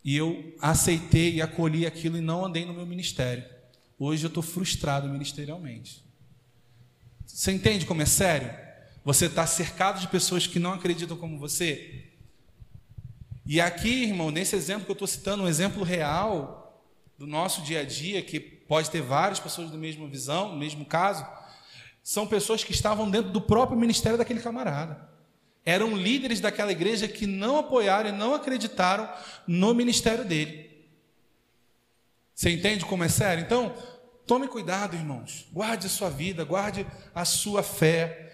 [0.03, 3.45] E eu aceitei e acolhi aquilo e não andei no meu ministério.
[3.97, 6.03] Hoje eu estou frustrado ministerialmente.
[7.25, 8.51] Você entende como é sério?
[9.05, 12.12] Você está cercado de pessoas que não acreditam como você.
[13.45, 16.81] E aqui, irmão, nesse exemplo que eu estou citando, um exemplo real
[17.17, 20.85] do nosso dia a dia, que pode ter várias pessoas da mesma visão, no mesmo
[20.85, 21.25] caso,
[22.01, 25.09] são pessoas que estavam dentro do próprio ministério daquele camarada.
[25.65, 29.09] Eram líderes daquela igreja que não apoiaram e não acreditaram
[29.47, 30.71] no ministério dele.
[32.33, 33.43] Você entende como é sério?
[33.43, 33.73] Então,
[34.25, 35.47] tome cuidado, irmãos.
[35.53, 38.31] Guarde a sua vida, guarde a sua fé.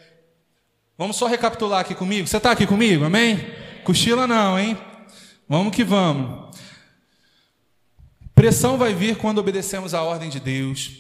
[0.98, 2.28] Vamos só recapitular aqui comigo.
[2.28, 3.06] Você está aqui comigo?
[3.06, 3.38] Amém?
[3.84, 4.78] Cochila não, hein?
[5.52, 6.56] Vamos que vamos.
[8.36, 10.92] Pressão vai vir quando obedecemos a ordem de Deus.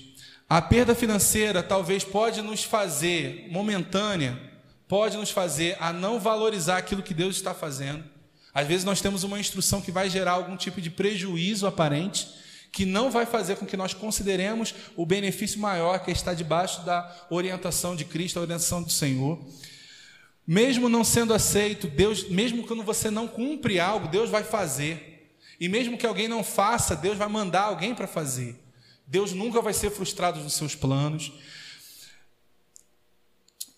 [0.50, 4.41] A perda financeira talvez pode nos fazer momentânea,
[4.88, 8.04] pode nos fazer a não valorizar aquilo que Deus está fazendo.
[8.52, 12.28] Às vezes nós temos uma instrução que vai gerar algum tipo de prejuízo aparente,
[12.72, 17.28] que não vai fazer com que nós consideremos o benefício maior que está debaixo da
[17.30, 19.39] orientação de Cristo, a orientação do Senhor.
[20.52, 25.32] Mesmo não sendo aceito, Deus, mesmo quando você não cumpre algo, Deus vai fazer.
[25.60, 28.60] E mesmo que alguém não faça, Deus vai mandar alguém para fazer.
[29.06, 31.32] Deus nunca vai ser frustrado nos seus planos.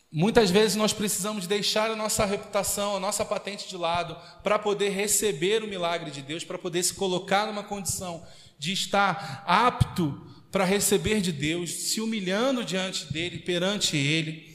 [0.10, 4.92] Muitas vezes nós precisamos deixar a nossa reputação, a nossa patente de lado, para poder
[4.92, 8.26] receber o milagre de Deus, para poder se colocar numa condição
[8.58, 14.51] de estar apto para receber de Deus, se humilhando diante dele, perante ele.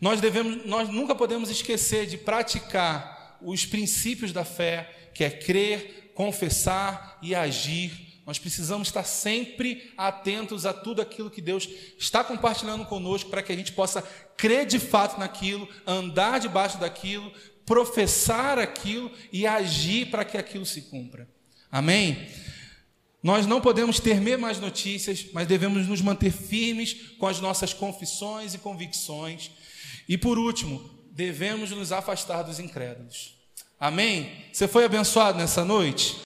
[0.00, 6.12] Nós, devemos, nós nunca podemos esquecer de praticar os princípios da fé, que é crer,
[6.14, 8.20] confessar e agir.
[8.24, 11.68] Nós precisamos estar sempre atentos a tudo aquilo que Deus
[11.98, 14.02] está compartilhando conosco para que a gente possa
[14.36, 17.32] crer de fato naquilo, andar debaixo daquilo,
[17.64, 21.28] professar aquilo e agir para que aquilo se cumpra.
[21.70, 22.28] Amém?
[23.22, 28.54] Nós não podemos temer mais notícias, mas devemos nos manter firmes com as nossas confissões
[28.54, 29.50] e convicções
[30.08, 33.34] e por último, devemos nos afastar dos incrédulos.
[33.78, 34.32] Amém?
[34.52, 36.16] Você foi abençoado nessa noite?